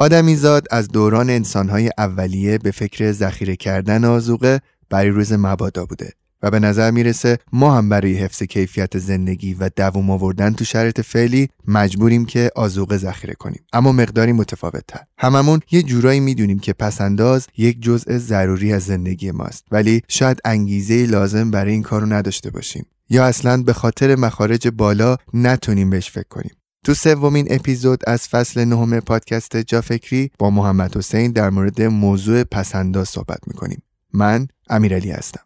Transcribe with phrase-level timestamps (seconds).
[0.00, 6.50] آدمیزاد از دوران انسانهای اولیه به فکر ذخیره کردن آزوقه برای روز مبادا بوده و
[6.50, 11.48] به نظر می‌رسه ما هم برای حفظ کیفیت زندگی و دوام آوردن تو شرایط فعلی
[11.68, 13.62] مجبوریم که آزوقه ذخیره کنیم.
[13.72, 19.30] اما مقداری متفاوت تر هممون یه جورایی می‌دونیم که پسنداز یک جزء ضروری از زندگی
[19.30, 22.86] ماست ولی شاید انگیزه لازم برای این کارو نداشته باشیم.
[23.10, 26.52] یا اصلا به خاطر مخارج بالا نتونیم بهش فکر کنیم.
[26.84, 32.44] تو سومین اپیزود از فصل نهم پادکست جا فکری با محمد حسین در مورد موضوع
[32.44, 33.82] پسنداز صحبت می‌کنیم.
[34.12, 35.40] من امیرعلی هستم.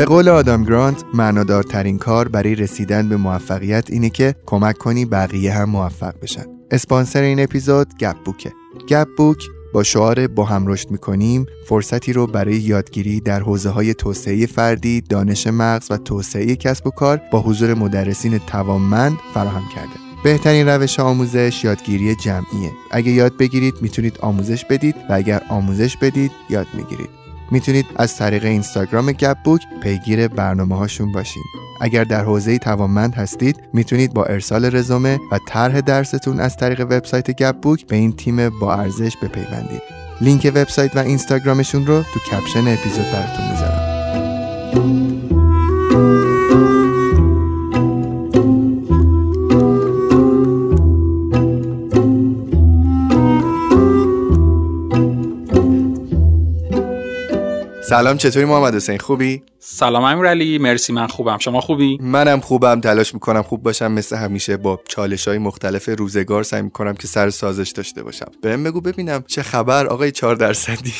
[0.00, 5.52] به قول آدام گرانت معنادارترین کار برای رسیدن به موفقیت اینه که کمک کنی بقیه
[5.52, 8.52] هم موفق بشن اسپانسر این اپیزود گپ بوکه
[8.88, 13.94] گپ بوک با شعار با هم رشد می‌کنیم فرصتی رو برای یادگیری در حوزه های
[13.94, 20.00] توسعه فردی، دانش مغز و توسعه کسب و کار با حضور مدرسین توانمند فراهم کرده.
[20.24, 22.72] بهترین روش آموزش یادگیری جمعیه.
[22.90, 27.19] اگه یاد بگیرید می‌تونید آموزش بدید و اگر آموزش بدید یاد می‌گیرید.
[27.50, 31.42] می‌تونید از طریق اینستاگرام گپ بوک پیگیر برنامه هاشون باشین.
[31.80, 37.30] اگر در حوزه توانمند هستید می‌تونید با ارسال رزومه و طرح درستون از طریق وبسایت
[37.30, 39.82] گپ بوک به این تیم با ارزش بپیوندید.
[40.20, 43.90] لینک وبسایت و اینستاگرامشون رو تو کپشن اپیزود براتون می‌ذارم.
[57.90, 61.38] سلام چطوری محمد حسین؟ خوبی؟ سلام امیرعلی مرسی من خوبم.
[61.38, 66.42] شما خوبی؟ منم خوبم تلاش می‌کنم خوب باشم مثل همیشه با چالش های مختلف روزگار
[66.42, 68.26] سعی می‌کنم که سر سازش داشته باشم.
[68.42, 70.92] بهم بگو ببینم چه خبر آقای 4 درصدی.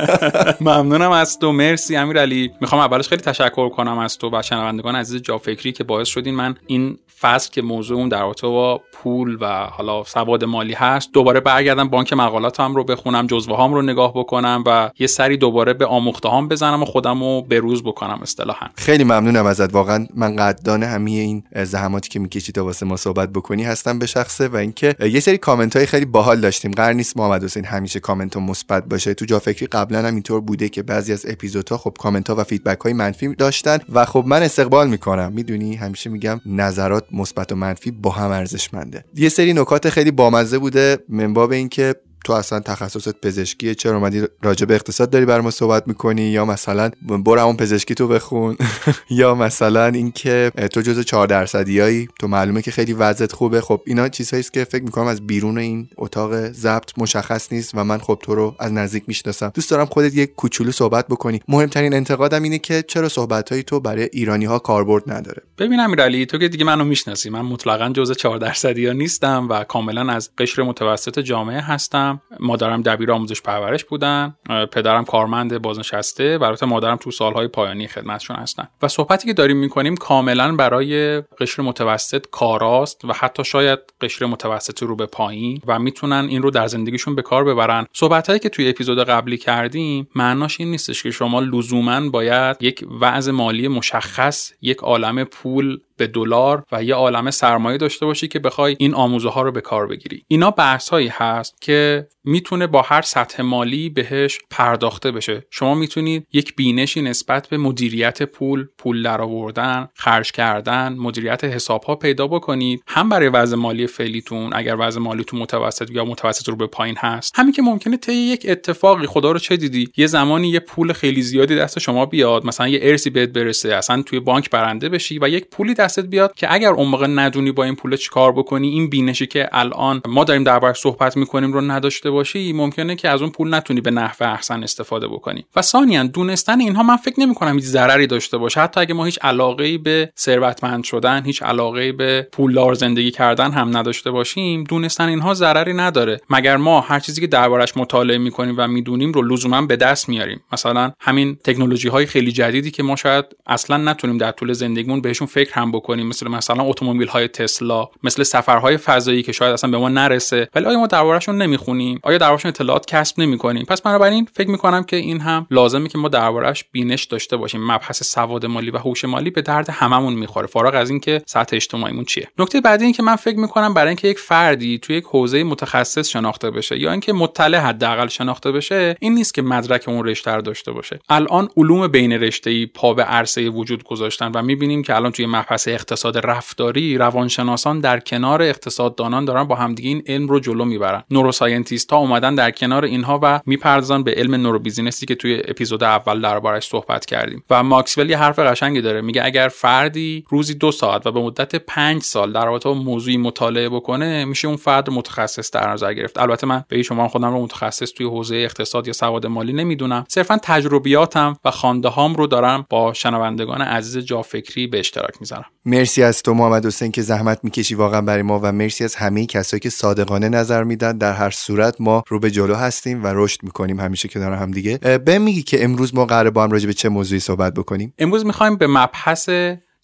[0.60, 5.22] ممنونم از تو مرسی امیرعلی می‌خوام اولش خیلی تشکر کنم از تو و شنوندگان عزیز
[5.22, 9.36] جا فکری که باعث شدین من این فصل که موضوع اون در رابطه با پول
[9.40, 14.12] و حالا سواد مالی هست دوباره برگردم بانک مقالاتم رو بخونم جزوه هام رو نگاه
[14.14, 18.66] بکنم و یه سری دوباره به آموخته هام بزنم و خودم رو بروز بکنم اصطلاحا.
[18.74, 19.74] خیلی ممنونم ازت.
[19.74, 24.06] واقعا من قدردان همه این زحماتی که می‌کشی تا واسه ما صحبت بکنی هستم به
[24.06, 26.70] شخصه و اینکه یه سری کامنت های خیلی باحال داشتیم.
[26.70, 29.14] قرار نیست محمد حسین همیشه کامنت مثبت باشه.
[29.14, 32.44] تو جا فکری قبلا هم اینطور بوده که بعضی از اپیزودها خب کامنت ها و
[32.44, 35.32] فیدبک های منفی داشتن و خب من استقبال می‌کنم.
[35.32, 39.04] می‌دونی همیشه میگم نظرات مثبت و منفی با هم ارزشمنده.
[39.14, 44.22] یه سری نکات خیلی بامزه بوده من باب اینکه تو اصلا تخصصت پزشکیه چرا اومدی
[44.42, 48.56] راجع به اقتصاد داری بر ما صحبت می‌کنی؟ یا مثلا برو همون پزشکی تو بخون.
[49.10, 53.60] یا مثلا اینکه تو جز 4 درصدیایی تو معلومه که خیلی وضعت خوبه.
[53.60, 57.98] خب اینا چیزهایی که فکر می‌کنم از بیرون این اتاق ضبط مشخص نیست و من
[57.98, 59.50] خب تو رو از نزدیک می‌شناسم.
[59.54, 61.40] دوست دارم خودت یک کوچولو صحبت بکنی.
[61.48, 66.38] مهمترین انتقادم اینه که چرا صحبت تو برای ایرانی ها کاربرد نداره؟ ببینم امیرعلی تو
[66.38, 67.30] که دیگه منو می‌شناسی.
[67.30, 72.11] من مطلقا جز 4 درصدی نیستم و کاملا از قشر متوسط جامعه هستم.
[72.40, 74.36] مادرم دبیر آموزش پرورش بودن
[74.72, 78.68] پدرم کارمند بازنشسته برات مادرم تو سالهای پایانی خدمتشون هستن.
[78.82, 84.82] و صحبتی که داریم می‌کنیم کاملا برای قشر متوسط کاراست و حتی شاید قشر متوسط
[84.82, 87.86] رو به پایین و می‌تونن این رو در زندگیشون به کار ببرن.
[87.92, 93.32] صحبتهایی که توی اپیزود قبلی کردیم معناش این نیستش که شما لزوما باید یک وضع
[93.32, 98.76] مالی مشخص یک عالم پول به دلار و یه عالم سرمایه داشته باشی که بخوای
[98.78, 100.24] این آموزه ها رو به کار بگیری.
[100.28, 105.46] اینا بحث هایی هست که می‌تونه با هر سطح مالی بهش پرداخته بشه.
[105.50, 111.96] شما می‌تونید یک بینشی نسبت به مدیریت پول پول درآوردن خرج کردن مدیریت حساب ها
[111.96, 116.66] پیدا بکنید هم برای وضع مالی فعلیتون اگر وضع مالیتون متوسط یا متوسط رو به
[116.66, 117.38] پایین هست.
[117.38, 121.22] همین که ممکنه طی یک اتفاقی خدا رو چه دیدی یه زمانی یه پول خیلی
[121.22, 125.28] زیادی دست شما بیاد مثلا یه ارسی بهت برسه اصلا توی بانک برنده بشی و
[125.28, 128.90] یک پولی دستت بیاد که اگر اون موقع ندونی با این پول چیکار بکنی این
[128.90, 133.30] بینشی که الان ما داریم دربارش صحبت می‌کنیم رو نداشته باشی ممکنه که از اون
[133.30, 135.44] پول نتونی به نحو احسن استفاده بکنی.
[135.56, 138.60] و ثانیا دونستن اینها من فکر نمی کنم هیچ ضرری داشته باشه.
[138.60, 143.10] حتی اگه ما هیچ علاقه ای به ثروتمند شدن هیچ علاقه ای به پولدار زندگی
[143.10, 146.20] کردن هم نداشته باشیم دونستن اینها ضرری نداره.
[146.30, 150.40] مگر ما هر چیزی که دربارش مطالعه می‌کنیم و می‌دونیم رو لزوما به دست میاریم؟
[150.52, 155.26] مثلا همین تکنولوژی های خیلی جدیدی که ما شاید اصلا نتونیم در طول زندگیمون بهشون
[155.26, 159.78] فکر هم بکنیم مثل مثلا اتومبیل های تسلا مثل سفرهای فضایی که شاید اصلا به
[159.78, 164.50] ما نرسه ولی آیا ما دربارهشون نمی‌خونیم؟ آیا دربارشون اطلاعات کسب نمی‌کنیم؟ پس بنابراین فکر
[164.50, 167.64] می‌کنم که این هم لازمه که ما دربارش بینش داشته باشیم.
[167.64, 170.46] مبحث سواد مالی و هوش مالی به درد هممون می‌خوره.
[170.46, 172.28] فارغ از اینکه سطح اجتماعیمون چیه.
[172.38, 176.08] نکته بعدی این که من فکر می‌کنم برای اینکه یک فردی توی یک حوزه متخصص
[176.08, 180.72] شناخته بشه یا اینکه مطلع حداقل شناخته بشه این نیست که مدرک اون رشته داشته
[180.72, 180.98] باشه.
[181.08, 185.26] الان علوم بین رشته پا به عرصه وجود گذاشتن و می‌بینیم که الان توی
[185.70, 191.04] اقتصاد رفتاری روانشناسان در کنار اقتصاددانان دارن با همدیگه این علم رو جلو می‌برن.
[191.10, 196.20] نوروساینتیست ها اومدن در کنار اینها و می‌پردازن به علم نوروبیزینسی که توی اپیزود اول
[196.20, 197.44] دربارش صحبت کردیم.
[197.50, 199.00] و ماکسول یه حرف قشنگی داره.
[199.00, 203.16] میگه اگر فردی روزی دو ساعت و به مدت پنج سال در رابطه با موضوعی
[203.16, 206.18] مطالعه بکنه میشه اون فرد متخصص در نظر گرفت.
[206.18, 210.04] البته من به شما خودم رو متخصص توی حوزه اقتصاد یا سواد مالی نمی‌دونم.
[210.08, 215.51] صرفا تجربیاتم و خانده هام رو دارم با شنوندگان عزیز جافکری به اشتراک می‌ذارم.
[215.64, 219.26] مرسی از تو محمد حسین که زحمت می‌کشی واقعا برای ما و مرسی از همه
[219.26, 220.98] کسایی که صادقانه نظر میدن.
[220.98, 224.78] در هر صورت ما رو به جلو هستیم و رشد می‌کنیم همیشه کنار هم دیگه.
[224.78, 228.26] به میگی که امروز ما قرار با هم راجع به چه موضوعی صحبت بکنیم؟ امروز
[228.26, 229.28] می‌خوایم به مبحث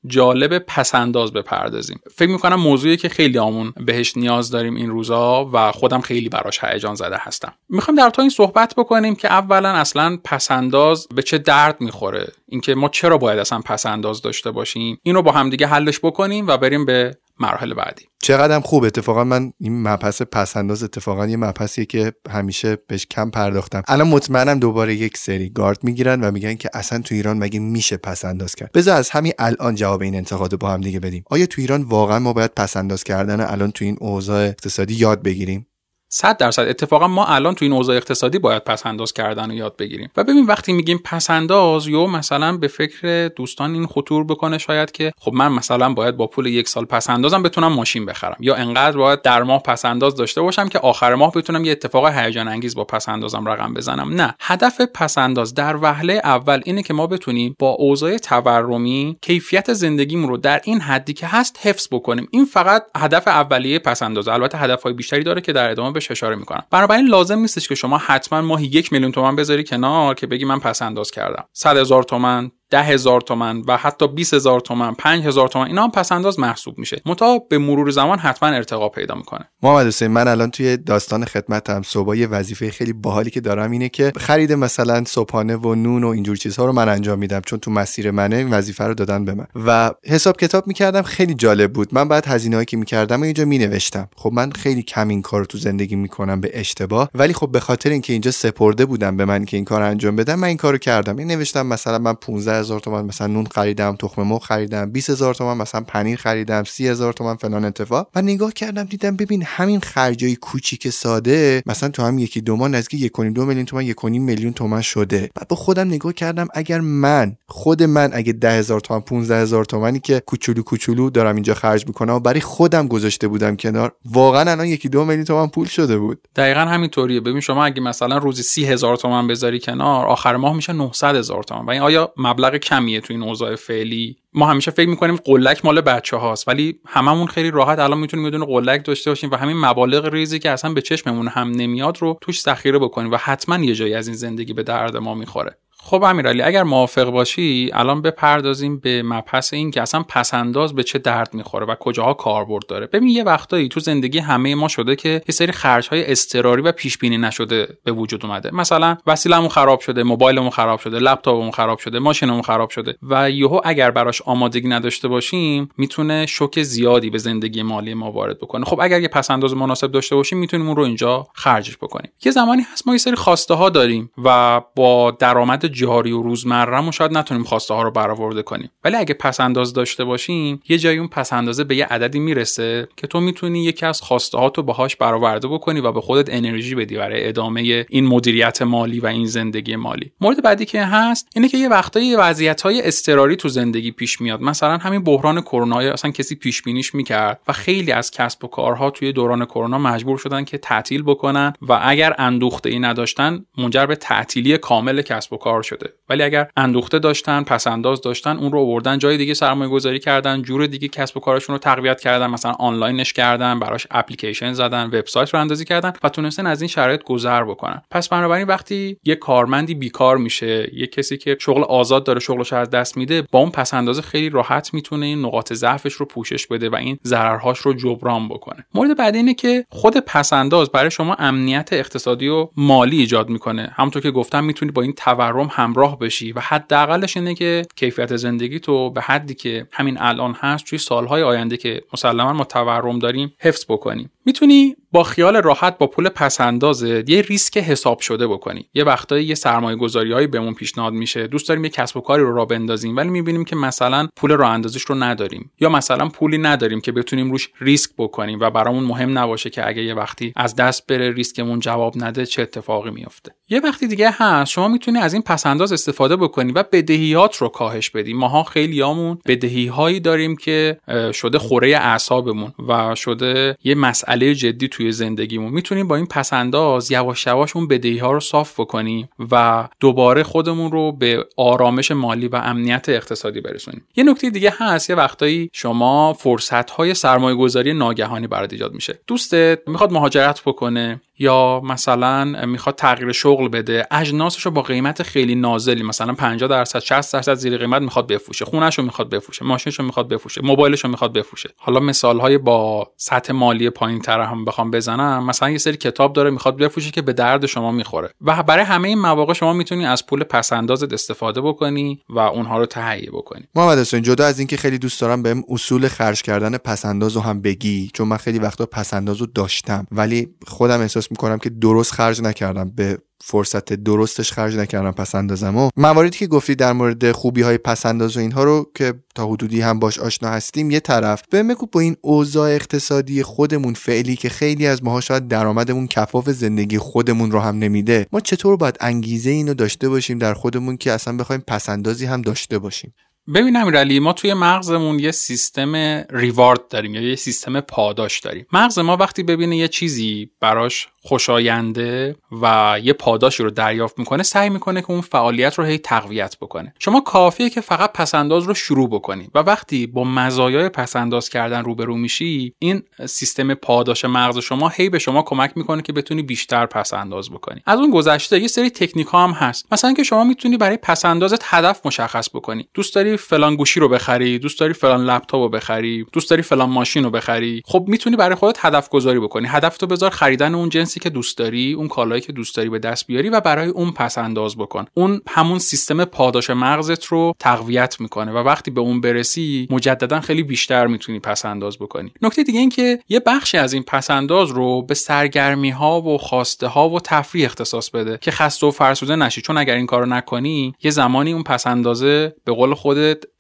[0.07, 2.01] جالب پسنداز بپردازیم.
[2.15, 6.65] فکر می‌کنم موضوعی که خیلی آمون بهش نیاز داریم این روزا و خودم خیلی براش
[6.65, 7.53] هیجان زده هستم.
[7.69, 12.75] می‌خوایم در تو این صحبت بکنیم که اولا اصلا پسنداز به چه درد می‌خوره؟ اینکه
[12.75, 17.17] ما چرا باید اصلا پسنداز داشته باشیم؟ اینو با همدیگه حلش بکنیم و بریم به
[17.41, 18.05] مراحل بعدی.
[18.23, 18.85] چقدرم خوب.
[18.85, 23.83] اتفاقا من این مبحث پسنداز اتفاقا یه مبحثیه که همیشه بهش کم پرداختم.
[23.89, 27.97] الان مطمئنم دوباره یک سری گارد می‌گیرن و میگن که اصلا تو ایران مگه میشه
[27.97, 28.73] پسنداز کرد.
[28.73, 31.25] بذار از همین الان جواب این انتقاد با هم دیگه بدیم.
[31.31, 35.67] آیا تو ایران واقعا ما باید پسنداز کردن الان تو این اوضاع اقتصادی یاد بگیریم؟
[36.11, 36.63] 100 درصد.
[36.69, 40.11] اتفاقا ما الان تو این اوضاع اقتصادی باید پسنداز کردن و یاد بگیریم.
[40.17, 45.13] و ببین وقتی میگیم پسنداز یا مثلا به فکر دوستان این خطور بکنه شاید که
[45.19, 48.37] خب من مثلا باید با پول یک سال پسندازم بتونم ماشین بخرم.
[48.41, 52.49] یا انقدر باید در ماه پسنداز داشته باشم که آخر ماه بتونم یه اتفاق هیجان
[52.49, 54.15] انگیز با پسندازم رقم بزنم.
[54.15, 54.35] نه.
[54.41, 60.37] هدف پسنداز در وهله اول اینه که ما بتونیم با اوضاع تورمی کیفیت زندگیمون رو
[60.37, 62.29] در این حدی که هست حفظ بکنیم.
[62.31, 66.65] این فقط هدف اولیه پسنداز البته هدفهای بیشتری داره که در ادامه بهش اشاره می‌کنم.
[66.71, 70.59] بنابراین لازم نیستش که شما حتما ماهی یک میلیون تومن بذاری کنار که بگی من
[70.59, 71.45] پس انداز کردم.
[71.53, 75.83] صد هزار تومن ده هزار تومن و حتی 20 هزار تومن 5 هزار تومن اینا
[75.83, 77.03] هم پس انداز محسوب میشه.
[77.07, 79.49] متا به مرور زمان حتما ارتقا پیدا می‌کنه.
[79.63, 83.89] محمد حسین من الان توی داستان خدمتم صبح یه وظیفه خیلی باحالی که دارم اینه
[83.89, 87.71] که خرید مثلا صبحانه و نون و اینجور چیزها رو من انجام میدم چون تو
[87.71, 89.47] مسیر منه این وظیفه رو دادن به من.
[89.67, 91.89] و حساب کتاب می‌کردم خیلی جالب بود.
[91.93, 94.09] من بعد هزینه‌ای که می‌کردم اینجا مینوشتم.
[94.17, 97.11] خب من خیلی کم این کار تو زندگی می‌کنم به اشتباه.
[97.15, 100.35] ولی خب به خاطر اینکه اینجا سپرده بودم به من که این کار انجام بدم
[100.35, 101.17] من این کارو کردم.
[101.17, 105.35] این نوشتم مثلا من 15 هزار تومن مثلا نون خریدم تخم مرغ خریدم 20 هزار
[105.35, 108.09] تومن مثلا پنیر خریدم 30 هزار تومن فلان اتفاق.
[108.15, 112.69] و نگاه کردم دیدم ببین همین خرجای کوچیک ساده مثلا تو هم یکی دو ماه
[112.69, 115.31] نزدیک 1.2 میلیون تومن 1.5 میلیون تومن شده.
[115.35, 119.65] بعد با خودم نگاه کردم اگر من خود من اگه 10 هزار تومن 15 هزار
[119.65, 124.51] تومنی که کوچولو کوچولو دارم اینجا خرج می‌کنم و برای خودم گذاشته بودم کنار واقعا
[124.51, 126.29] الان یکی دو میلیون تومن پول شده بود.
[126.37, 127.21] دقیقا همینطوریه.
[127.21, 131.43] ببین شما اگه مثلا روزی 30 هزار تومن بذاری کنار آخر ماه میشه 900 هزار
[131.43, 131.67] تومن.
[131.67, 134.17] و این آیا مبلغ کمیه تو این اوضاع فعلی.
[134.33, 138.39] ما همیشه فکر می‌کنیم قلک مال بچه هاست ولی هممون خیلی راحت الان می‌تونیم یه
[138.39, 142.41] قلک داشته باشیم و همین مبالغ ریزی که اصلا به چشممون هم نمیاد رو توش
[142.43, 145.59] ذخیره بکنیم و حتما یه جایی از این زندگی به درد ما می‌خوره.
[145.89, 150.99] خب امیرعلی اگر موافق باشی الان بپردازیم به مبحث این که اصلا پسنداز به چه
[150.99, 152.87] درد می‌خوره و کجاها کاربرد داره.
[152.87, 156.73] ببین یه وقتایی تو زندگی همه ما شده که یه سری خرج های استراری و
[156.73, 158.55] پیش بینی نشده به وجود اومده.
[158.55, 163.61] مثلا وسیلمون خراب شده موبایلمون خراب شده لپتاپمون خراب شده ماشینمون خراب شده و یهو
[163.65, 168.65] اگر براش آمادگی نداشته باشیم می‌تونه شوک زیادی به زندگی مالی ما وارد بکنه.
[168.65, 172.11] خب اگر یه پسنداز مناسب داشته باشیم می‌تونیم اون رو اینجا خرجش بکنیم.
[172.25, 176.91] یه زمانی هست ما یه سری خواسته ها داریم و با درآمد جاری و روزمرهمون
[176.91, 178.71] شاید نتونیم خواسته ها رو برآورده کنیم.
[178.85, 182.89] ولی اگه پس انداز داشته باشیم یه جایی اون پس اندازه به یه عددی می‌رسه
[182.97, 186.97] که تو می‌تونی یکی از خواسته تو باهاش برآورده بکنی و به خودت انرژی بدی
[186.97, 190.13] برای ادامه این مدیریت مالی و این زندگی مالی.
[190.21, 194.43] مورد بعدی که هست اینه که یه وقتایی وضعیت های اضطراری تو زندگی پیش میاد.
[194.43, 198.91] مثلا همین بحران کرونا اصلا کسی پیش بینیش می‌کرد و خیلی از کسب و کارها
[198.91, 203.97] توی دوران کرونا مجبور شدن که تعطیل بکنن و اگر اندوخته ای نداشتن منجر به
[203.97, 208.59] تعطیلی کامل کسب و کار شده ولی اگر اندوخته داشتن پس انداز داشتن اون رو
[208.59, 212.53] آوردن جای دیگه سرمایه گذاری کردن جور دیگه کسب و کارشون رو تقویت کردن مثلا
[212.53, 217.45] آنلاینش کردن براش اپلیکیشن زدن وبسایت رو اندازی کردن و تونستن از این شرایط گذر
[217.45, 217.83] بکنن.
[217.91, 222.71] پس بنابراین وقتی یه کارمندی بیکار میشه یه کسی که شغل آزاد داره شغلش از
[222.71, 226.69] دست میده با اون پس اندازه خیلی راحت می‌تونه این نقاط ضعفش رو پوشش بده
[226.69, 228.67] و این ضررهاش رو جبران بکنه.
[228.75, 233.73] مورد بعدی اینه که خود پس انداز برای شما امنیت اقتصادی و مالی ایجاد می‌کنه.
[233.77, 238.61] همونطور که گفتم می‌تونی با این تورم همراه بشی و حداقلش اینه که کیفیت زندگی
[238.61, 243.35] تو به حدی که همین الان هست توی سالهای آینده که مسلما ما تورم داریم
[243.39, 248.69] حفظ بکنیم می‌تونی با خیال راحت با پول پسندازه یه ریسک حساب شده بکنی.
[248.75, 251.27] یه وقتایی یه سرمایه گذاری هایی بهمون پیشنهاد میشه.
[251.27, 254.51] دوست داریم یه کسب و کاری رو را بندازیم ولی می‌بینیم که مثلا پول راه
[254.51, 255.51] اندازش رو نداریم.
[255.61, 259.83] یا مثلا پولی نداریم که بتونیم روش ریسک بکنیم و برامون مهم نباشه که اگه
[259.83, 264.53] یه وقتی از دست بره ریسکمون جواب نده چه اتفاقی میفته یه وقتی دیگه هست
[264.53, 268.15] شما می‌تونی از این پسنداز استفاده بکنی و بدهیات رو کاهش بدی.
[268.15, 270.79] ماها خیلیامون بدهی هایی داریم که
[271.13, 275.53] شده خوره اعصابمون و شده یه مسئله جدی توی زندگیمون.
[275.53, 280.73] می‌تونیم با این پسنداز یواش یواش اون بدهی ها رو صاف بکنیم و دوباره خودمون
[280.73, 283.85] رو به آرامش مالی و امنیت اقتصادی برسونیم.
[283.97, 288.99] یه نکته دیگه هست یه وقتایی شما فرصت های سرمایه گذاری ناگهانی برات ایجاد میشه.
[289.07, 295.35] دوستت می‌خواد مهاجرت بکنه یا مثلا می‌خواد تغییر شغل بده اجناسش رو با قیمت خیلی
[295.35, 299.79] نازلی مثلا 50 درصد 60 درصد زیر قیمت می‌خواد بفروشه خونش رو می‌خواد بفروشه ماشینش
[299.79, 301.51] رو می‌خواد بفروشه موبایلش رو می‌خواد بفروشه.
[301.57, 306.13] حالا مثال های با سطح مالی پایین تر هم بخوام بزنم مثلا یه سری کتاب
[306.13, 308.11] داره می‌خواد بفروشه که به درد شما می‌خوره.
[308.21, 312.67] و برای همه این مواقع شما می‌تونی از پول پسندازت استفاده بکنی و اونها رو
[312.67, 313.45] تهیه بکنی.
[313.55, 317.91] محمد حسین جدا از اینکه خیلی دوست دارم بهم اصول خرج کردن پسنداز هم بگی
[317.95, 322.71] چون من خیلی وقتا پسنداز رو داشتم ولی خودم احساس می‌کنم که درست خرج نکردم
[322.71, 327.59] به فرصت درستش خرج نکردم پس اندازم و مواردی که گفتی در مورد خوبی های
[327.59, 331.23] پس انداز و اینها رو که تا حدودی هم باش آشنا هستیم یه طرف.
[331.31, 336.31] به مگو با این اوضاع اقتصادی خودمون فعلی که خیلی از ماها شاید درآمدمون کفاف
[336.31, 340.93] زندگی خودمون رو هم نمیده ما چطور باید انگیزه اینو داشته باشیم در خودمون که
[340.93, 342.95] اصلا بخوایم پسندازی هم داشته باشیم؟
[343.35, 345.77] ببین امیرعلی ما توی مغزمون یه سیستم
[346.11, 348.47] ریوارد داریم یا یه سیستم پاداش داریم.
[348.53, 354.49] مغز ما وقتی ببینه یه چیزی براش خوشاینده و یه پاداشی رو دریافت می‌کنه سعی
[354.51, 356.75] می‌کنه که اون فعالیت رو هی تقویت بکنه.
[356.79, 361.97] شما کافیه که فقط پسنداز رو شروع بکنی و وقتی با مزایای پسنداز کردن روبرو
[361.97, 367.31] میشی این سیستم پاداش مغز شما هی به شما کمک می‌کنه که بتونی بیشتر پسنداز
[367.31, 367.63] بکنی.
[367.67, 369.67] از اون گذشته یه سری تکنیک ها هم هست.
[369.73, 372.69] مثلا که شما می‌تونی برای پسندازت هدف مشخص بکنی.
[372.75, 376.71] دوست داری فلان گوشی رو بخری دوست داری فلان لپتاپ رو بخری دوست داری فلان
[376.71, 377.63] ماشین رو بخری.
[377.67, 379.49] خب می‌تونی برای خودت هدف گذاری بکنی.
[379.49, 382.79] هدف تو بذار خریدن اون جنسی که دوست داری اون کالایی که دوست داری به
[382.79, 384.85] دست بیاری و برای اون پس انداز بکن.
[384.95, 390.43] اون همون سیستم پاداش مغزت رو تقویت می‌کنه و وقتی به اون برسی مجددا خیلی
[390.43, 392.13] بیشتر می‌تونی پس انداز بکنی.
[392.23, 396.19] نکته دیگه این که یه بخشی از این پس انداز رو به سرگرمی ها و
[396.19, 399.41] خواسته ها و تفریح اختصاص بده که خسته و فرسوده نشی.
[399.41, 402.75] چون اگر این کارو نکنی یه زمانی اون پس اندازه به قول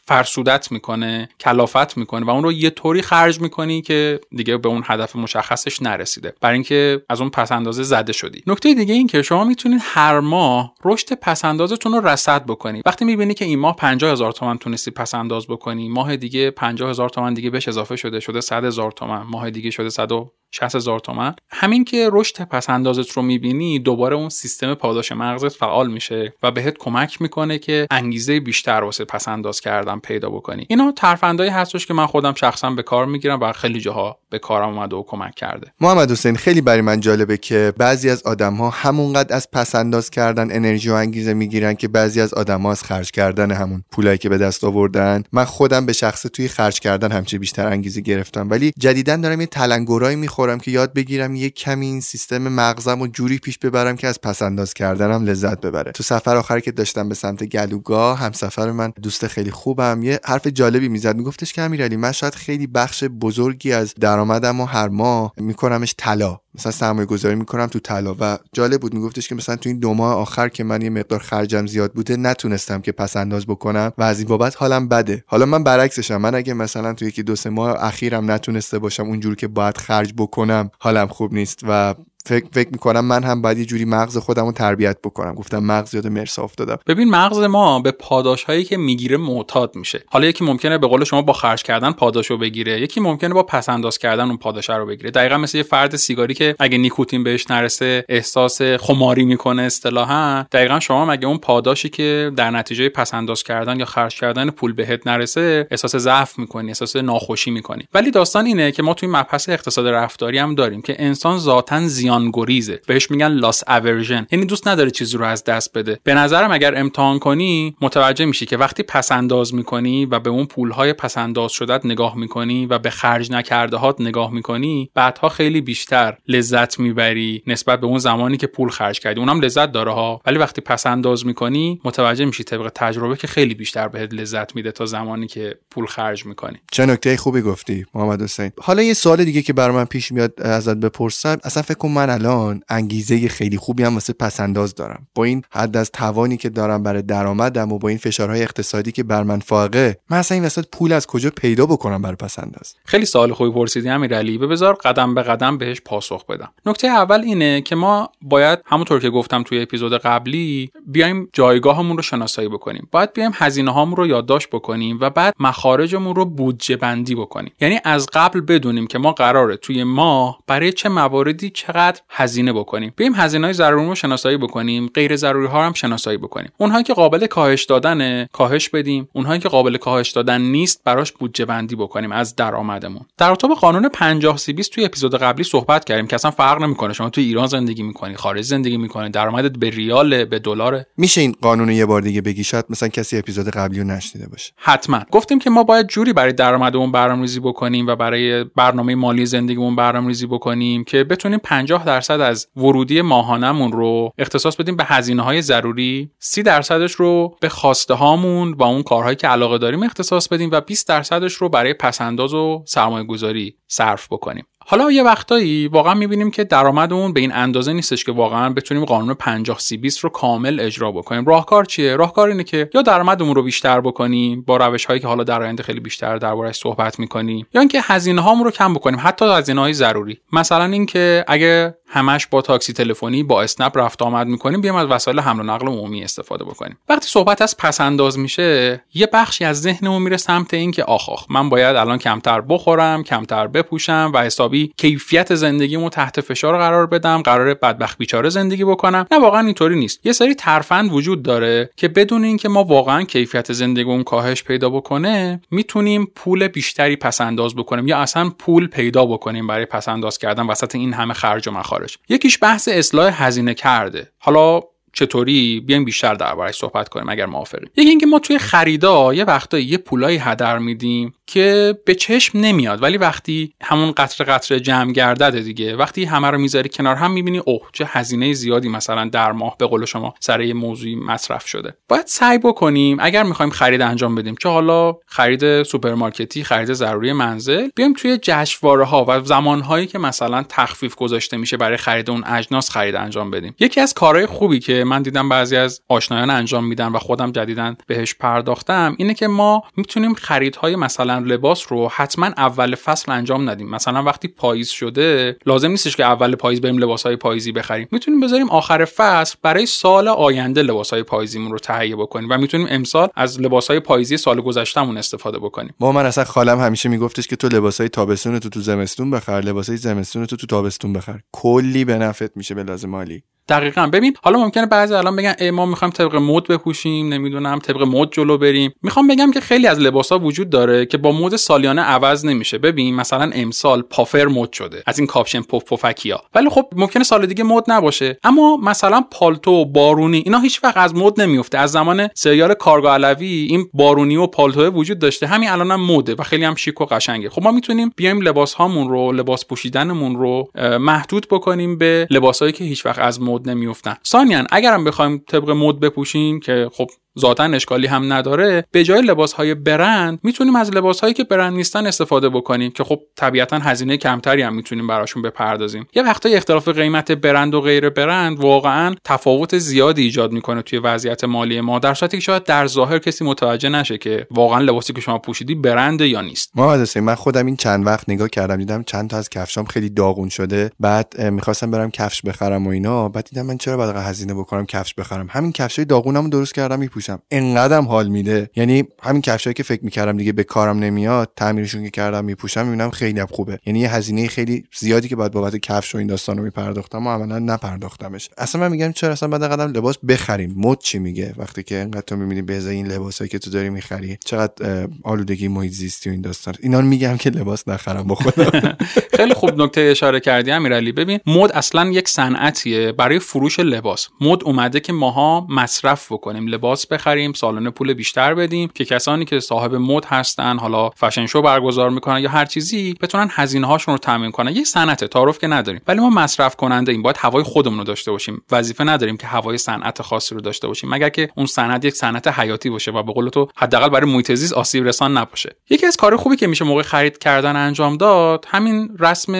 [0.08, 4.82] فرسودت می‌کنه کلافت می‌کنه و اون رو یه طوری خرج می‌کنی که دیگه به اون
[4.86, 6.34] هدف مشخصش نرسیده.
[6.40, 8.42] برای اینکه از اون پس اندازه زده شدی.
[8.46, 12.82] نکته دیگه این که شما می‌تونید هر ماه رشد پس اندازتون رو رصد بکنی.
[12.86, 15.14] وقتی می‌بینی که این ماه 50 هزار تومن تونستی پس
[15.48, 19.50] بکنی ماه دیگه 50 هزار تومن دیگه بهش اضافه شده شده 100 هزار تومن ماه
[19.50, 20.12] دیگه شده 100
[20.50, 21.34] 60 هزار تومن.
[21.50, 26.50] همین که رشد پس اندازت رو می‌بینی دوباره اون سیستم پاداش مغزت فعال میشه و
[26.50, 30.66] بهت کمک می‌کنه که انگیزه بیشتر واسه پس انداز کردن پیدا بکنی.
[30.68, 34.68] اینا ترفندایی هستش که من خودم شخصا به کار می‌گیرم و خیلی جاها به کارم
[34.68, 35.72] اومده و کمک کرده.
[35.80, 40.10] محمد حسین خیلی برای من جالبه که بعضی از آدم ها همونقدر از پس انداز
[40.10, 44.18] کردن انرژی و انگیزه می‌گیرن که بعضی از آدم ها از خرج کردن همون پولایی
[44.18, 45.22] که به دست آوردن.
[45.32, 48.50] من خودم به شخص توی خرج کردن همچه بیشتر انگیزه گرفتم.
[48.50, 53.06] ولی جدیدا دارم یه تلنگرایی می‌خورم که یاد بگیرم یه کمی این سیستم مغزم و
[53.06, 55.92] جوری پیش ببرم که از پس انداز کردنم لذت ببره.
[55.92, 60.02] تو سفر آخر که داشتم به سمت گلوگاه هم سفر من دوست خیلی خوبم.
[60.02, 64.64] یه حرف جالبی می‌زد میگفتش که امیرعلی من شاید خیلی بخش بزرگی از درآمدم و
[64.64, 66.40] هر ماه میکنمش طلا.
[66.54, 69.94] مثلا سرمایه گذاری می‌کنم تو طلا و جالب بود میگفتش که مثلا تو این دو
[69.94, 74.02] ماه آخر که من یه مقدار خرجم زیاد بوده نتونستم که پس انداز بکنم و
[74.02, 75.24] از این بابت حالم بده.
[75.26, 76.16] حالا من برعکسشم.
[76.16, 80.14] من اگه مثلا تو یکی دو سه ماه اخیرم نتونسته باشم اونجور که باید خرج
[80.16, 81.94] بکنم حالم خوب نیست و
[82.28, 85.34] فکر فکر می‌کنم من هم باید یه جوری مغز خودم رو تربیت بکنم.
[85.34, 90.04] گفتم مغز یاد مرسا افتادم ببین مغز ما به پاداش هایی که می‌گیره معتاد میشه.
[90.06, 93.68] حالا یکی ممکنه به قول شما با خرج کردن پاداشو بگیره یکی ممکنه با پس
[93.68, 95.10] انداز کردن اون پاداش رو بگیره.
[95.10, 100.80] دقیقا مثل یه فرد سیگاری که اگه نیکوتین بهش نرسه احساس خماری می‌کنه اصطلاحا دقیقا
[100.80, 105.06] شما مگه اون پاداشی که در نتیجه پس انداز کردن یا خرج کردن پول بهت
[105.06, 109.86] نرسه احساس ضعف می‌کنی احساس ناخوشی می‌کنی؟ ولی داستان اینه که ما توی مبحث اقتصاد
[109.86, 115.16] رفتاری هم داریم که انسان ذاتا زیانگریزه بهش میگن لاس اورژن یعنی دوست نداره چیزی
[115.16, 115.98] رو از دست بده.
[116.04, 120.46] به نظرم اگر امتحان کنی متوجه میشی که وقتی پس انداز می‌کنی و به اون
[120.46, 125.60] پولهای پس انداز شدت نگاه می‌کنی و به خرج نکرده هات نگاه می‌کنی بعدها خیلی
[125.60, 129.20] بیشتر لذت می‌بری نسبت به اون زمانی که پول خرج کردی.
[129.20, 130.20] اونم لذت داره ها.
[130.26, 134.72] ولی وقتی پس انداز می‌کنی متوجه میشی طبق تجربه که خیلی بیشتر بهت لذت میده
[134.72, 136.58] تا زمانی که پول خرج می‌کنی.
[136.72, 138.50] چه نکته خوبی گفتی محمد حسین.
[138.60, 141.38] حالا یه سوال دیگه که بر من پیش میاد ازت بپرسم.
[141.44, 145.06] اصلا فکر من الان انگیزه خیلی خوبی هم واسه پسنداز دارم.
[145.14, 149.02] با این حد از توانی که دارم برای درآمدم و با این فشارهای اقتصادی که
[149.02, 153.06] بر من فاقه من اصلا این وسط پول از کجا پیدا بکنم برای پسنداز خیلی
[153.06, 156.48] سوال خوبی پرسیدی امیرعلی به بذار قدم به قدم بهش پاسخ بدم.
[156.66, 162.02] نکته اول اینه که ما باید همونطور که گفتم توی اپیزود قبلی بیایم جایگاهمون رو
[162.02, 162.88] شناسایی بکنیم.
[162.92, 167.52] باید بیایم هزینه هامون رو یادداشت بکنیم و بعد مخارجمون رو بودجه بندی بکنیم.
[167.60, 172.92] یعنی از قبل بدونیم که ما قراره توی ماه برای چه مواردی چقدر هزینه بکنیم.
[172.96, 176.50] بیایم هزینه های ضروری رو شناسایی بکنیم غیر ضروری ها هم شناسایی بکنیم.
[176.58, 179.08] اونهایی که قابل کاهش دادن کاهش بدیم.
[179.12, 183.02] اونهایی که قابل کاهش دادن نیست براش بودجه بندی بکنیم از درآمدمون.
[183.18, 186.92] در رابطه قانون 50 سی 20 توی اپیزود قبلی صحبت کردیم که اصلا فرق نمی‌کنه.
[186.92, 191.34] شما توی ایران زندگی می‌کنی خارج زندگی می‌کنی درآمدت به ریال به دلار میشه این
[191.40, 194.52] قانون یه بار دیگه بگی؟ شاید مثلا کسی اپیزود قبلی رو نشنیده باشه.
[194.56, 195.00] حتما.
[195.10, 200.26] گفتیم که ما باید جوری برای درآمدمون برنامه‌ریزی بکنیم و برای برنامه مالی زندگیمون برنامه‌ریزی
[200.26, 206.10] بکنیم که بتونیم 50 درصد از ورودی ماهانمون رو اختصاص بدیم به هزینه های ضروری
[206.18, 210.60] 30 درصدش رو به خواسته هامون و اون کارهایی که علاقه داریم اختصاص بدیم و
[210.60, 214.44] 20 درصدش رو برای پسنداز و سرمایه گذاری صرف بکنیم.
[214.70, 219.14] حالا یه وقتایی واقعا می‌بینیم که درآمدمون به این اندازه نیستش که واقعا بتونیم قانون
[219.14, 221.24] 50 30 20 رو کامل اجرا بکنیم.
[221.24, 225.24] راهکار چیه؟ راهکار اینه که یا درآمدمون رو بیشتر بکنیم با روش هایی که حالا
[225.24, 229.24] در آینده خیلی بیشتر دربارش صحبت می‌کنیم یا اینکه هزینه هامون رو کم بکنیم حتی
[229.24, 230.20] هزینه های ضروری.
[230.32, 235.20] مثلا اینکه اگه همش با تاکسی تلفنی با اسنپ رفت آمد می‌کنیم بیایم از وسایل
[235.20, 236.78] حمل و نقل عمومی استفاده بکنیم.
[236.88, 241.24] وقتی صحبت از پس انداز میشه یه بخشی از ذهنمون میره سمت اینکه آخ آخ
[241.30, 247.22] من باید الان کمتر بخورم کمتر بپوشم و حسابی کیفیت زندگیمو تحت فشار قرار بدم
[247.22, 249.06] قرار بدبخت بیچاره زندگی بکنم.
[249.10, 250.06] نه واقعا اینطوری نیست.
[250.06, 255.40] یه سری ترفند وجود داره که بدون اینکه ما واقعا کیفیت زندگیمون کاهش پیدا بکنه
[255.50, 260.46] می‌تونیم پول بیشتری پس انداز بکنیم یا اصلا پول پیدا بکنیم برای پس انداز کردن
[260.46, 261.77] وسط این همه خرج و مخارج
[262.08, 264.12] یکیش بحث اصلاح هزینه کرده.
[264.18, 264.60] حالا
[264.92, 269.64] چطوری بیایم بیشتر دربارش صحبت کنیم اگر موافقی یکی اینکه ما توی خریدا یه وقتایی
[269.64, 275.40] یه پولایی هدر میدیم که به چشم نمیاد ولی وقتی همون قطره قطره جمع گردده
[275.40, 279.56] دیگه وقتی همه رو می‌ذاری کنار هم می‌بینی اوه چه هزینه زیادی مثلا در ماه
[279.58, 281.74] به قول شما سر یه موضوعی مصرف شده.
[281.88, 287.68] باید سعی بکنیم اگر می‌خوایم خرید انجام بدیم چه حالا خرید سوپرمارکتی خرید ضروری منزل
[287.74, 292.24] بیایم توی جشنواره ها و زمان هایی که مثلا تخفیف گذاشته میشه برای خرید اون
[292.26, 293.54] اجناس خرید انجام بدیم.
[293.58, 297.76] یکی از کارهای خوبی که من دیدم بعضی از آشنایان انجام میدن و خودم جدیدن
[297.86, 303.68] بهش پرداختم اینه که ما می‌تونیم خریدهای مثلا لباس رو حتما اول فصل انجام ندیم.
[303.68, 307.88] مثلا وقتی پاییز شده لازم نیستش که اول پاییز بریم لباسهای پاییزی بخریم.
[307.90, 313.08] می‌تونیم بذاریم آخر فصل برای سال آینده لباسهای پاییزیمون رو تهیه بکنیم و می‌تونیم امسال
[313.14, 315.74] از لباسهای پاییزی سال گذشتهمون استفاده بکنیم.
[315.78, 319.78] با من اصلا خالم همیشه میگفتش که تو لباسهای تابستون تو تو زمستون بخر لباسهای
[319.78, 321.20] زمستون تو تو تابستون بخر.
[321.32, 323.22] کلی به نفعت میشه به لحاظ مالی.
[323.48, 323.86] دقیقا.
[323.86, 328.08] ببین حالا ممکنه بعضی الان بگن ای ما می‌خوایم طبق مد بپوشیم نمی‌دونم طبق مد
[328.12, 328.72] جلو بریم.
[328.82, 332.58] می‌خوام بگم که خیلی از لباس ها وجود داره که با مد سالیانه عوض نمیشه.
[332.58, 337.26] ببین مثلا امسال puffer مد شده از این کاپشن پف پفکیا ولی خب ممکنه سال
[337.26, 338.18] دیگه مد نباشه.
[338.24, 343.26] اما مثلا پالتو بارونی اینا هیچ وقت از مد نمیفته از زمان سریال کارگاه علوی
[343.26, 345.26] این بارونی و پالتو وجود داشته.
[345.26, 347.30] همین الانم هم مده و خیلی هم شیک و قشنگه.
[347.30, 352.64] خب ما می‌تونیم بیایم لباس هامون رو لباس پوشیدنمون رو محدود بکنیم به لباسایی که
[352.64, 356.86] هیچ وقت از مد نمیفتن ثانیا اگرم بخوایم طبق مد بپوشیم که خب
[357.18, 361.52] ذاتا اشکالی هم نداره به جای لباس های برند می‌تونیم از لباس هایی که برند
[361.56, 365.86] نیستن استفاده بکنیم که خب طبیعتا هزینه کمتری هم می‌تونیم براشون بپردازیم.
[365.94, 371.24] یه وقتا اختلاف قیمت برند و غیر برند واقعا تفاوت زیادی ایجاد می‌کنه توی وضعیت
[371.24, 375.00] مالی ما در صورتی که شاید در ظاهر کسی متوجه نشه که واقعا لباسی که
[375.00, 376.52] شما پوشیدی برند یا نیست.
[376.54, 380.28] محمد من خودم این چند وقت نگاه کردم دیدم چند تا از کفشام خیلی داغون
[380.28, 380.70] شده.
[380.80, 383.08] بعد می‌خواستم برم کفش بخرم و اینا.
[383.08, 387.07] بعد دیدم من چرا باید هزینه بکنم کفش بخرم؟ همین کفشای داغونمو درست کردم میپوشم
[387.30, 388.50] انقدرم حال میده.
[388.56, 392.90] یعنی همین کفشایی که فکر می‌کردم دیگه به کارم نمیاد تعمیرشون که کردم میپوشم می‌بینم
[392.90, 393.58] خیلی خوبه.
[393.66, 397.38] یعنی یه هزینه خیلی زیادی که باید بابت کفش و این داستانو میپرداختم و عملا
[397.38, 398.30] نپرداختمش.
[398.38, 402.00] اصلا من میگم چرا اصلا بعد قدم لباس بخریم؟ مد چی میگه وقتی که انقدر
[402.00, 406.20] تو می‌بینی به این لباسایی که تو داری می‌خری؟ چقدر آلودگی محیط زیستی و این
[406.20, 406.54] داستان.
[406.62, 408.76] اینا میگم که لباس نخرم بخودم
[409.16, 410.92] خیلی خوب نکته اشاره کردی امیرعلی.
[410.92, 414.08] ببین مد اصلا یک صنعتیه برای فروش لباس.
[414.20, 419.40] مد اومده که ماها مصرف بکنیم لباس بخریم سالانه پول بیشتر بدیم که کسانی که
[419.40, 423.98] صاحب مد هستن حالا فشن شو برگزار می‌کنن یا هر چیزی بتونن هزینه هاشون رو
[423.98, 424.56] تامین کنن.
[424.56, 425.80] یه صنعت تعارف که نداریم.
[425.86, 428.42] ولی ما مصرف کننده این باید هوای خودمون رو داشته باشیم.
[428.52, 432.28] وظیفه نداریم که هوای صنعت خاصی رو داشته باشیم مگر که اون صنعت یک صنعت
[432.28, 435.56] حیاتی باشه و به قول تو حداقل برای محیط زیست آسیب رسان نباشه.
[435.70, 439.34] یکی از کار خوبی که میشه موقع خرید کردن انجام داد همین رسم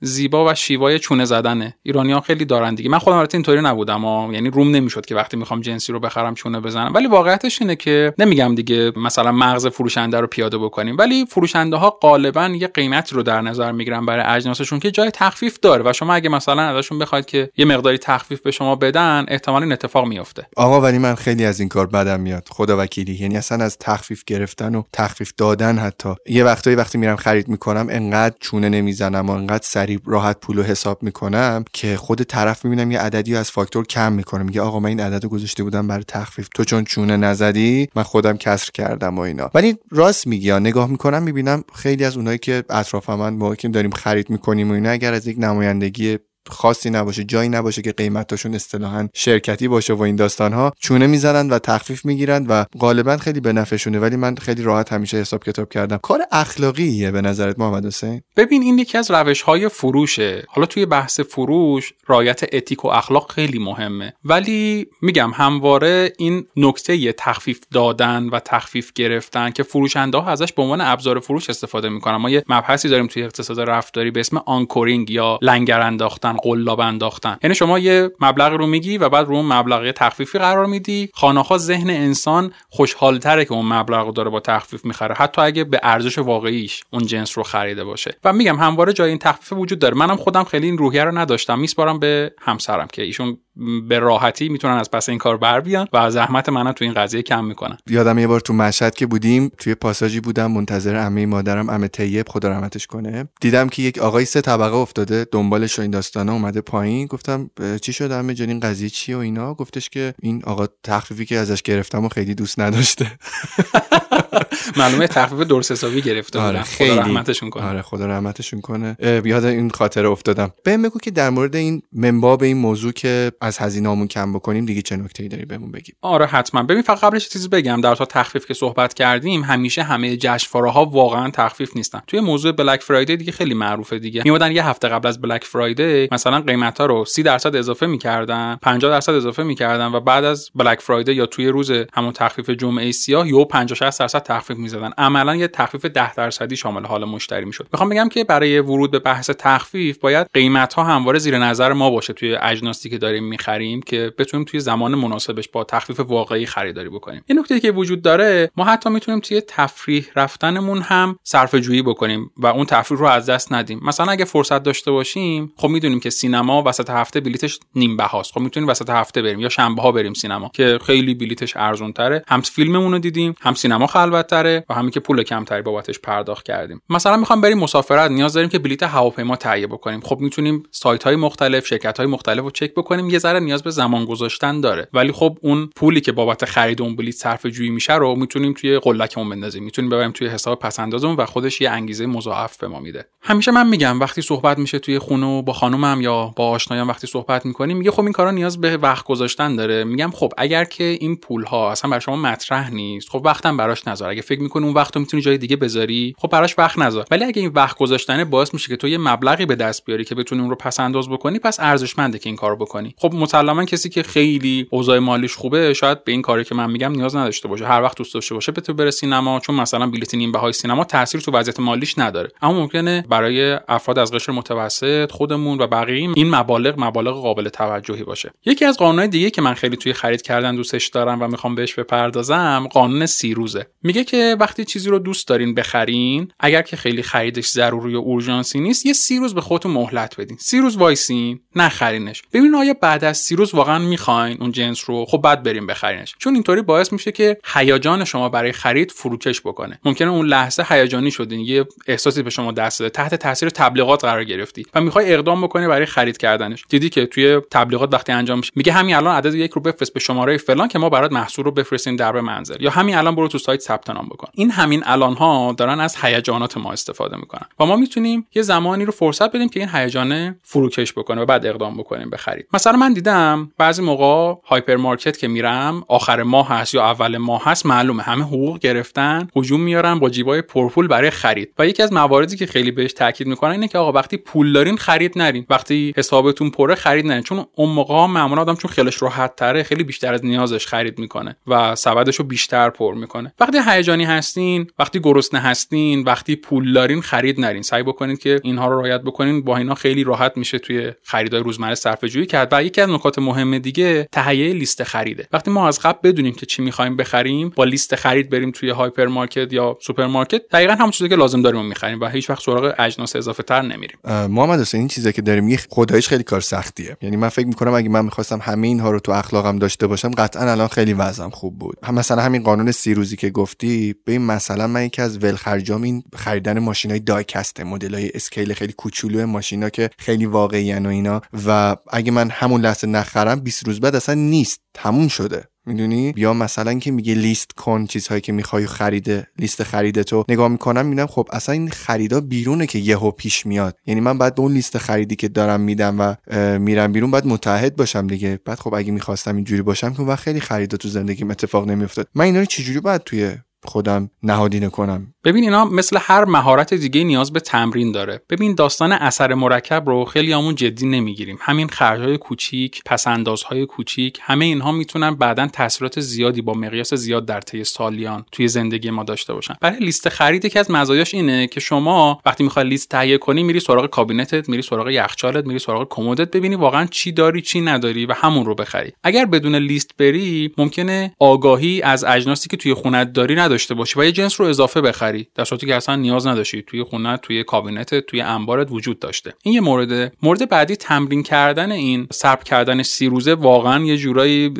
[0.00, 1.76] زیبا و شیوای چونه زدنه.
[1.82, 2.90] ایرانیان خیلی دارن دیگه.
[2.90, 6.60] من خودم البته اینطوری نبودم یعنی روم نمی‌شد که وقتی می‌خوام جنسی رو بخرم چونه
[6.60, 6.92] بزنم.
[7.02, 11.90] ولی واقعیتش اینه که نمیگم دیگه مثلا مغز فروشنده رو پیاده بکنیم ولی فروشنده ها
[11.90, 16.14] غالبا یه قیمت رو در نظر می‌گیرن برای اجناسشون که جای تخفیف داره و شما
[16.14, 20.46] اگه مثلا ازشون بخواید که یه مقداری تخفیف به شما بدن احتمال این اتفاق میفته
[20.56, 22.48] آقا ولی من خیلی از این کار بدم میاد.
[22.50, 23.14] خدا وکیلی.
[23.14, 26.14] یعنی اصلا از تخفیف گرفتن و تخفیف دادن حتی.
[26.26, 31.02] یه وقتایی وقتی میرم خرید می‌کنم انقدر چونه نمی‌زنم و انقدر سریع راحت پول حساب
[31.02, 34.42] می‌کنم که خود طرف می‌بینم یه عددی از فاکتور کم می‌کنه.
[34.42, 36.48] میگه آقا من این عدد گذاشته بودم برای تخفیف.
[36.54, 39.50] تو چونه نزدی من خودم کسر کردم و اینا.
[39.54, 44.30] ولی راست میگی نگاه می‌کنم می‌بینم خیلی از اونایی که اطرافمن موقعی که داریم خرید
[44.30, 49.68] می‌کنیم و اینا اگر از یک نمایندگی خاصی نباشه جایی نباشه که قیمتاشون اصطلاحا شرکتی
[49.68, 53.98] باشه و این داستان ها چونه می‌زنن و تخفیف می‌گیرن و غالبا خیلی به نفعشونه
[53.98, 55.96] ولی من خیلی راحت همیشه حساب کتاب کردم.
[55.96, 60.44] کار اخلاقیه به نظرت محمد حسین؟ ببین این یکی از روش های فروشه.
[60.48, 64.12] حالا توی بحث فروش رعایت ethic و اخلاق خیلی مهمه.
[64.24, 70.62] ولی میگم همواره این نکته تخفیف دادن و تخفیف گرفتن که فروشنده ها ازش به
[70.62, 72.16] عنوان ابزار فروش استفاده می‌کنن.
[72.16, 76.31] ما یه مبحثی داریم توی اقتصاد رفتاری به اسم anchoring یا لنگر انداختن.
[76.32, 77.36] انداختن قلاب انداختن.
[77.42, 81.10] یعنی شما یه مبلغ رو میگی و بعد رو اون مبلغ تخفیفی قرار میدی.
[81.14, 85.14] خانه‌ها ذهن انسان خوشحالتره که اون مبلغ رو داره با تخفیف می‌خره.
[85.14, 88.14] حتی اگه به ارزش واقعیش اون جنس رو خریده باشه.
[88.24, 89.94] و میگم همواره جای این تخفیف وجود داره.
[89.94, 91.58] منم خودم خیلی این روحیه رو نداشتم.
[91.58, 93.38] میسپارم به همسرم که ایشون
[93.88, 97.22] به راحتی می‌تونن از پس این کار بر بیان و زحمت منم تو این قضیه
[97.22, 97.76] کم می‌کنن.
[97.86, 102.28] یادم یه بار تو مشهد که بودیم توی پاساژی بودم منتظر عمه مادرم عمه طیب
[102.28, 103.28] خدا رحمتش کنه.
[103.40, 107.06] دیدم که یک آقای سه طبقه افتاده دنبالش این داستانا اومده پایین.
[107.06, 107.50] گفتم
[107.82, 111.38] چی شده عمه جان؟ این قضیه چیه و اینا؟ گفتش که این آقا تخفیفی که
[111.38, 113.12] ازش گرفتم و خیلی دوست نداشته.
[114.76, 117.64] معلومه تخفیف درست حسابی گرفته آره خیلی خدا رحمتشون کنه.
[117.64, 118.96] آره خدا رحمتشون کنه.
[119.24, 120.50] یاد این خاطره افتادم.
[120.64, 124.82] بهم بگو که در مورد این منباب این موضوع که از هزینه‌مون کم بکنیم دیگه
[124.82, 126.62] چه نکته‌ای داری بهمون بگی؟ آره حتما.
[126.62, 127.80] ببین فقط قبلش چیزی بگم.
[127.80, 132.00] در تا تخفیف که صحبت کردیم همیشه همه جشنواره ها واقعا تخفیف نیستن.
[132.06, 134.22] توی موضوع بلک فرایدی دیگه خیلی معروفه دیگه.
[134.24, 138.58] میودن یه هفته قبل از بلک فرایدی مثلا قیمت ها رو 30 درصد اضافه می‌کردن
[138.62, 142.92] 50 درصد اضافه می‌کردن و بعد از بلک فرایدی یا توی روز همون تخفیف جمعه
[142.92, 144.90] سیاه یو 50 60 درصد تخفیف می‌زدن.
[144.98, 147.68] عملا یه تخفیف 10 درصدی شامل حال مشتری می‌شد.
[147.72, 152.12] می‌خوام بگم که برای ورود به بحث تخفیف باید قیمت همواره زیر نظر ما باشه
[152.12, 157.24] توی اجناسی که داریم می‌خریم که بتونیم توی زمان مناسبش با تخفیف واقعی خریداری بکنیم.
[157.28, 162.30] یه نکته که وجود داره ما حتی می‌تونیم توی تفریح رفتنمون هم صرفه جویی بکنیم
[162.36, 163.80] و اون تفریح رو از دست ندیم.
[163.82, 168.40] مثلا اگه فرصت داشته باشیم خب می‌دونیم که سینما وسط هفته بلیتش نیم بهاست خب
[168.40, 172.40] می‌تونیم وسط هفته بریم یا شنبه ها بریم سینما که خیلی بلیتش ارزون تره هم
[172.40, 176.82] فیلممون رو دیدیم هم سینما خلوت تره و همین که پول کمتری بابتش پرداخت کردیم.
[176.88, 180.00] مثلا می‌خوام بریم مسافرت نیاز داریم که بلیت هواپیما تهیه بکنیم.
[180.00, 183.70] خب می‌تونیم سایت های مختلف شرکت های مختلف رو چک بکنیم یه ذره نیاز به
[183.70, 184.88] زمان گذاشتن داره.
[184.92, 188.78] ولی خب اون پولی که بابت خرید اون بلیط صرف جویی میشه رو می‌تونیم توی
[188.78, 189.64] قلکمون بندازیم.
[189.64, 193.06] می‌تونیم ببریم توی حساب پسندازمون و خودش یه انگیزه مضاعف به ما میده.
[193.22, 197.06] همیشه من میگم وقتی صحبت میشه توی خونه و با خانومم یا با آشنایان وقتی
[197.06, 199.84] صحبت می‌کنیم میگه خب این کارا نیاز به وقت گذاشتن داره.
[199.84, 203.88] میگم خب اگر که این پول ها اصلا برای شما مطرح نیست خب وقتم براش
[203.88, 204.10] نذار.
[204.10, 207.04] اگه فکر می‌کنی اون وقت رو می‌تونی جای دیگه بذاری خب براش وقت نذار.
[207.10, 210.14] ولی اگه این وقت گذاشتن باعث میشه که تو یه مبلغی به دست بیاری که
[210.14, 212.94] بتونی اون رو پس انداز بکنی پس ارزشمنده که این کارو بکنی.
[212.98, 216.92] خب مسلما کسی که خیلی اوضاع مالیش خوبه شاید به این کاری که من میگم
[216.92, 217.66] نیاز نداشته باشه.
[217.66, 221.20] هر وقت دوست داشته باشه بتونه بره سینما چون مثلا بلیت نیم بهای سینما تاثیر
[221.20, 222.28] تو وضعیت مالیش نداره.
[222.42, 228.04] اما ممکنه برای افراد از قشر متوسط خودمون و بقیه این مبالغ مبالغ قابل توجهی
[228.04, 228.32] باشه.
[228.46, 231.74] یکی از قانونهای دیگه که من خیلی توی خرید کردن دوستش دارم و می‌خوام بهش
[231.74, 233.66] بپردازم قانون سیروزه.
[233.82, 238.60] میگه که وقتی چیزی رو دوست دارین بخرین اگر که خیلی خریدش ضروری و اورژانسی
[238.60, 240.36] نیست یه سی روز به خودتون مهلت بدین.
[240.40, 242.22] سی روز وایسین نخرینش.
[242.32, 246.14] ببینین آیا بعد از سی واقعا می‌خواین اون جنس رو خب بعد بریم بخرینش.
[246.18, 249.80] چون اینطوری باعث میشه که هیجان شما برای خرید فروکش بکنه.
[249.84, 254.24] ممکنه اون لحظه هیجانی شدین یه احساسی به شما دست داده تحت تاثیر تبلیغات قرار
[254.24, 256.64] گرفتی و می‌خوای اقدام بکنی برای خرید کردنش.
[256.68, 260.00] دیدی که توی تبلیغات وقتی انجام میشه میگه همین الان عدد یک رو بفرست به
[260.00, 262.62] شماره فلان که ما برات محصول رو بفرستیم در منزل.
[262.62, 264.28] یا همین الان برو تو سایت ثبت نام بکن.
[264.34, 268.84] این همین الان ها دارن از هیجانات ما استفاده می‌کنن و ما می‌تونیم یه زمانی
[268.84, 272.46] رو فرصت بدیم که این هیجان فروکش بکنه و بعد اقدام بکنیم به خرید.
[272.54, 278.02] مثلا دیدم بعضی موقع هایپرمارکت که میرم آخر ماه هست یا اول ماه هست معلومه.
[278.02, 281.52] همه حقوق گرفتن هجوم میارن با جیبای پرپول برای خرید.
[281.58, 284.76] و یکی از مواردی که خیلی بهش تاکید می‌کنن اینه که آقا وقتی پول دارین
[284.76, 285.46] خرید نرین.
[285.50, 287.22] وقتی حسابتون پره خرید نرین.
[287.22, 291.36] چون اون موقع معمولا آدم چون خیلیش راحت تره خیلی بیشتر از نیازش خرید می‌کنه
[291.46, 293.34] و سبدش رو بیشتر پر می‌کنه.
[293.40, 297.62] وقتی هیجانی هستین وقتی گرسنه هستین وقتی پول دارین خرید نرین.
[297.62, 299.42] سعی بکنید که اینها رو رعایت بکنین.
[299.42, 302.48] با اینا خیلی راحت میشه توی خریدای روزمره صرفه جویی کرد.
[302.52, 306.62] و از نکات مهم دیگه تهیه لیست خریده وقتی ما از قبل بدونیم که چی
[306.62, 311.42] می‌خوایم بخریم با لیست خرید بریم توی هایپرمارکت یا سوپرمارکت دقیقا همون چیزی که لازم
[311.42, 315.22] داریم می‌خریم و هیچ وقت سراغ اجناس اضافه تر نمیریم محمد حسین این چیزی که
[315.22, 316.96] داریم میگی خداییش خیلی کار سختیه.
[317.02, 320.50] یعنی من فکر می‌کنم اگه من می‌خواستم همه اینها رو تو اخلاقم داشته باشم قطعا
[320.50, 321.78] الان خیلی وضعم خوب بود.
[321.82, 326.04] هم مثلا همین قانون سی روزی که گفتی ببین مثلا من یکی از ولخرجام این
[326.16, 331.22] خریدن ماشینای die-cast ه مدلای scale خیلی کوچولو ماشینا که خیلی واقعی و اینا.
[331.46, 334.60] و اگه من همون لحظه نخرم 20 روز بعد اصلا نیست.
[334.74, 335.44] تموم شده.
[335.66, 340.24] می‌دونی؟ یا مثلا که میگه لیست کن چیزهایی که می‌خوای خریده لیست خریدتو.
[340.28, 343.76] نگاه می‌کنم می‌بینم خب اصلا این خریدا بیرونه که یهو پیش میاد.
[343.86, 346.14] یعنی من بعد به اون لیست خریدی که دارم میدم و
[346.58, 348.40] میرم بیرون باید متحد باشم دیگه.
[348.44, 352.08] بعد خب اگه می‌خواستم اینجوری باشم که وقت خیلی خریدا تو زندگیم اتفاق نمیافتاد.
[352.14, 355.14] من اینا رو چجوری باید توی خودم نهادینه کنم.
[355.24, 358.22] ببین اینا مثل هر مهارت دیگه نیاز به تمرین داره.
[358.30, 361.38] ببین داستان اثر مرکب رو خیلی همون جدی نمی‌گیریم.
[361.40, 367.40] همین خرجهای کوچیک پسندازهای کوچیک همه اینها می‌تونن بعدا تاثیرات زیادی با مقیاس زیاد در
[367.40, 369.54] طی سالیان توی زندگی ما داشته باشن.
[369.60, 373.60] برای لیست خرید یکی از مزایاش اینه که شما وقتی می‌خوای لیست تهیه کنی میری
[373.60, 378.12] سراغ کابینتت میری سراغ یخچالت میری سراغ کمدت ببینی واقعا چی داری چی نداری و
[378.12, 378.92] همون رو بخری.
[379.04, 384.04] اگر بدون لیست بری ممکنه آگاهی از اجناسی که توی خونت داری نداشته باشی و
[384.04, 385.28] یه جنس رو اضافه بخری.
[385.34, 389.34] در صورتی که اصلا نیاز نداشتی توی خونه توی کابینت توی انبارت وجود داشته.
[389.42, 394.54] این یه مورد مورد بعدی تمرین کردن این صرف کردن سی روزه واقعا یه جورایی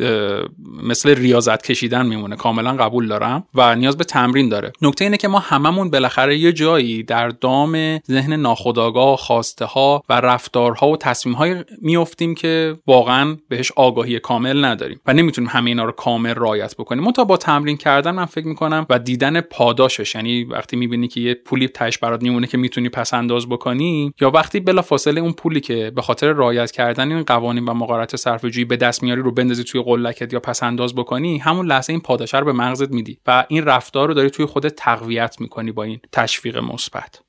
[0.82, 2.36] مثل ریاضت کشیدن میمونه.
[2.36, 4.72] کاملا قبول دارم و نیاز به تمرین داره.
[4.82, 10.20] نکته اینه که ما هممون بالاخره یه جایی در دام ذهن ناخودآگاه خواسته ها و
[10.20, 15.84] رفتارها و تصمیم های میافتیم که واقعا بهش آگاهی کامل نداریم و نمی‌تونیم همه اینا
[15.84, 17.12] رو کامل رعایت بکنیم.
[17.12, 20.14] تا با تمرین کردن من فکر می‌کنم و دیدن پاداشش.
[20.14, 24.30] یعنی وقتی می‌بینی که یه پولی تش برات میمونه که می‌تونی پس انداز بکنی یا
[24.30, 28.64] وقتی بلا فاصله اون پولی که به خاطر رعایت کردن این قوانین و مقارنات صرفه‌جویی
[28.64, 32.34] به دست میاری رو بندازی توی قلکت یا پس انداز بکنی همون لحظه این پاداش
[32.34, 36.00] رو به مغزت میدی و این رفتار رو داری توی خودت تقویت می‌کنی با این
[36.12, 37.20] تشویق مثبت.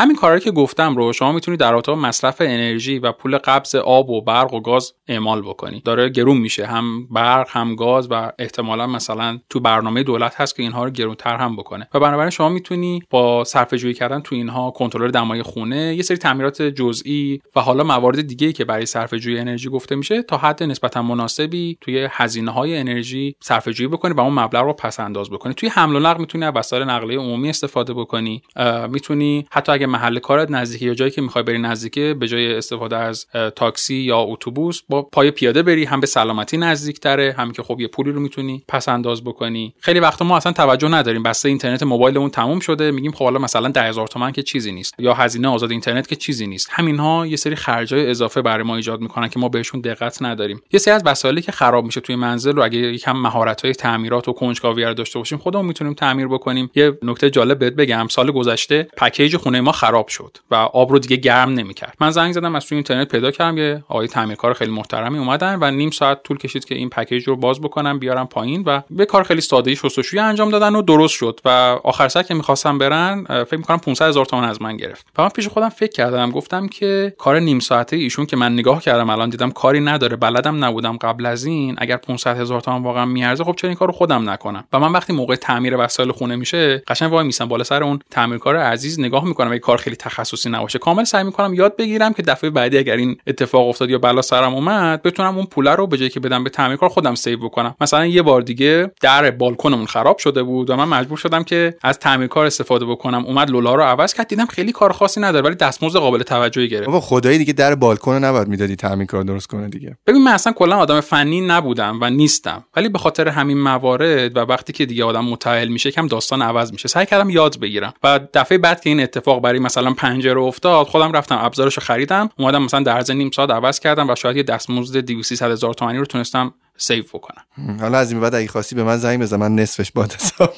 [0.00, 4.10] همین کارهایی که گفتم رو شما می‌تونید در رابطه مصرف انرژی و پول قبض آب
[4.10, 6.66] و برق و گاز اعمال بکنید داره گرون میشه.
[6.66, 11.36] هم برق هم گاز و احتمالا مثلا تو برنامه دولت هست که اینها رو گرونتر
[11.36, 11.88] هم بکنه.
[11.94, 16.16] و بنابراین شما می‌تونی با صرفه جویی کردن تو اینها کنترل دمای خونه یه سری
[16.16, 20.62] تعمیرات جزئی و حالا موارد دیگه که برای صرفه جویی انرژی گفته میشه تا حد
[20.62, 25.30] نسبتا مناسبی توی هزینه های انرژی صرفه جویی بکنی و اون مبلغ رو پس انداز
[25.30, 25.54] بکنی.
[25.54, 28.42] توی حمل و نقل می‌تونی از وسایل نقلیه عمومی استفاده بکنی.
[28.88, 32.96] می‌تونی حتی اگه محل کارت نزدیکی یا جایی که می‌خوای بری نزدیکه به جای استفاده
[32.96, 33.26] از
[33.56, 37.88] تاکسی یا اتوبوس با پای پیاده بری هم به سلامتی نزدیکتره هم که خب یه
[37.88, 39.74] پولی رو می‌تونی پس انداز بکنی.
[39.80, 43.68] خیلی وقتا ما اصلا توجه نداریم بسته اینترنت موبایلمون تموم شده میگیم خب حالا مثلا
[43.68, 46.68] 10000 تومان که چیزی نیست یا هزینه آزاد اینترنت که چیزی نیست.
[46.70, 50.60] همینها یه سری خرجای اضافه برای ما ایجاد می‌کنن که ما بهشون دقت نداریم.
[50.72, 54.28] یه سری از وسایلی که خراب میشه توی منزل رو اگه یکم مهارت های تعمیرات
[54.28, 56.70] و کنجکاوی داشته باشیم خودمون می‌تونیم تعمیر بکنیم.
[56.74, 58.08] یه نکته جالب بهت بگم.
[58.10, 61.96] سال گذشته پکیج خونه ما خراب شد و آب رو دیگه گرم نمی‌کرد.
[62.00, 65.70] من زنگ زدم از توی اینترنت پیدا کردم یه آقای تعمیرکار خیلی محترمی اومدن و
[65.70, 69.22] نیم ساعت طول کشید که این پکیج رو باز بکنم بیارم پایین و به کار
[69.22, 71.48] خیلی ساده شستشویی انجام دادن و درست شد و
[71.84, 75.06] آخر سر که می‌خواستم برن فکر می‌کنم 500 هزار تومان از من گرفت.
[75.18, 78.82] و من پیش خودم فکر کردم گفتم که کار نیم ساعته ایشون که من نگاه
[78.82, 83.04] کردم الان دیدم کاری نداره بلدم نبودم قبل از این اگر 500 هزار تومان واقعا
[83.04, 84.64] میارزه خب چرا این کارو خودم نکنم.
[84.72, 88.56] و من وقتی موقع تعمیر وسایل خونه میشه قشنگ وای میسم بالا سر اون تعمیرکار
[88.56, 90.78] عزیز نگاه می‌کنم کار خیلی تخصصی نباشه.
[90.78, 94.54] کامل سعی می‌کنم یاد بگیرم که دفعه بعدی اگر این اتفاق افتاد یا بلا سرم
[94.54, 97.74] اومد بتونم اون پول رو به جای که بدم به تعمیرکار خودم سیو بکنم.
[97.80, 101.98] مثلا یه بار دیگه در بالکنمون خراب شده بود و من مجبور شدم که از
[101.98, 103.24] تعمیرکار استفاده بکنم.
[103.26, 106.86] اومد لولا رو عوض کرد دیدم خیلی کار خاصی نداره ولی دستمزد قابل توجهی گرفت.
[106.86, 109.96] بابا خدایی دیگه در بالکن نباید می‌دادی تعمیرکار درست کنه دیگه.
[110.06, 114.40] ببین من اصلا کلا آدم فنی نبودم و نیستم ولی به خاطر همین موارد و
[114.40, 116.88] وقتی که دیگه آدم متعهل میشه کم داستان عوض میشه.
[116.88, 117.92] سعی کردم یاد بگیرم.
[118.02, 122.30] و دفعه بعد که این اتفاق برای مثلا پنجره افتاد خودم رفتم ابزارش رو خریدم
[122.38, 126.04] اومدم مثلا در نیم ساعت عوض کردم و شاید یه دستمزد 200 هزار تومانی رو
[126.04, 127.42] تونستم سیو بکنم.
[127.80, 130.54] حالا از این بعد اگه خواستی به من زنگ بزن من نصفش باد حساب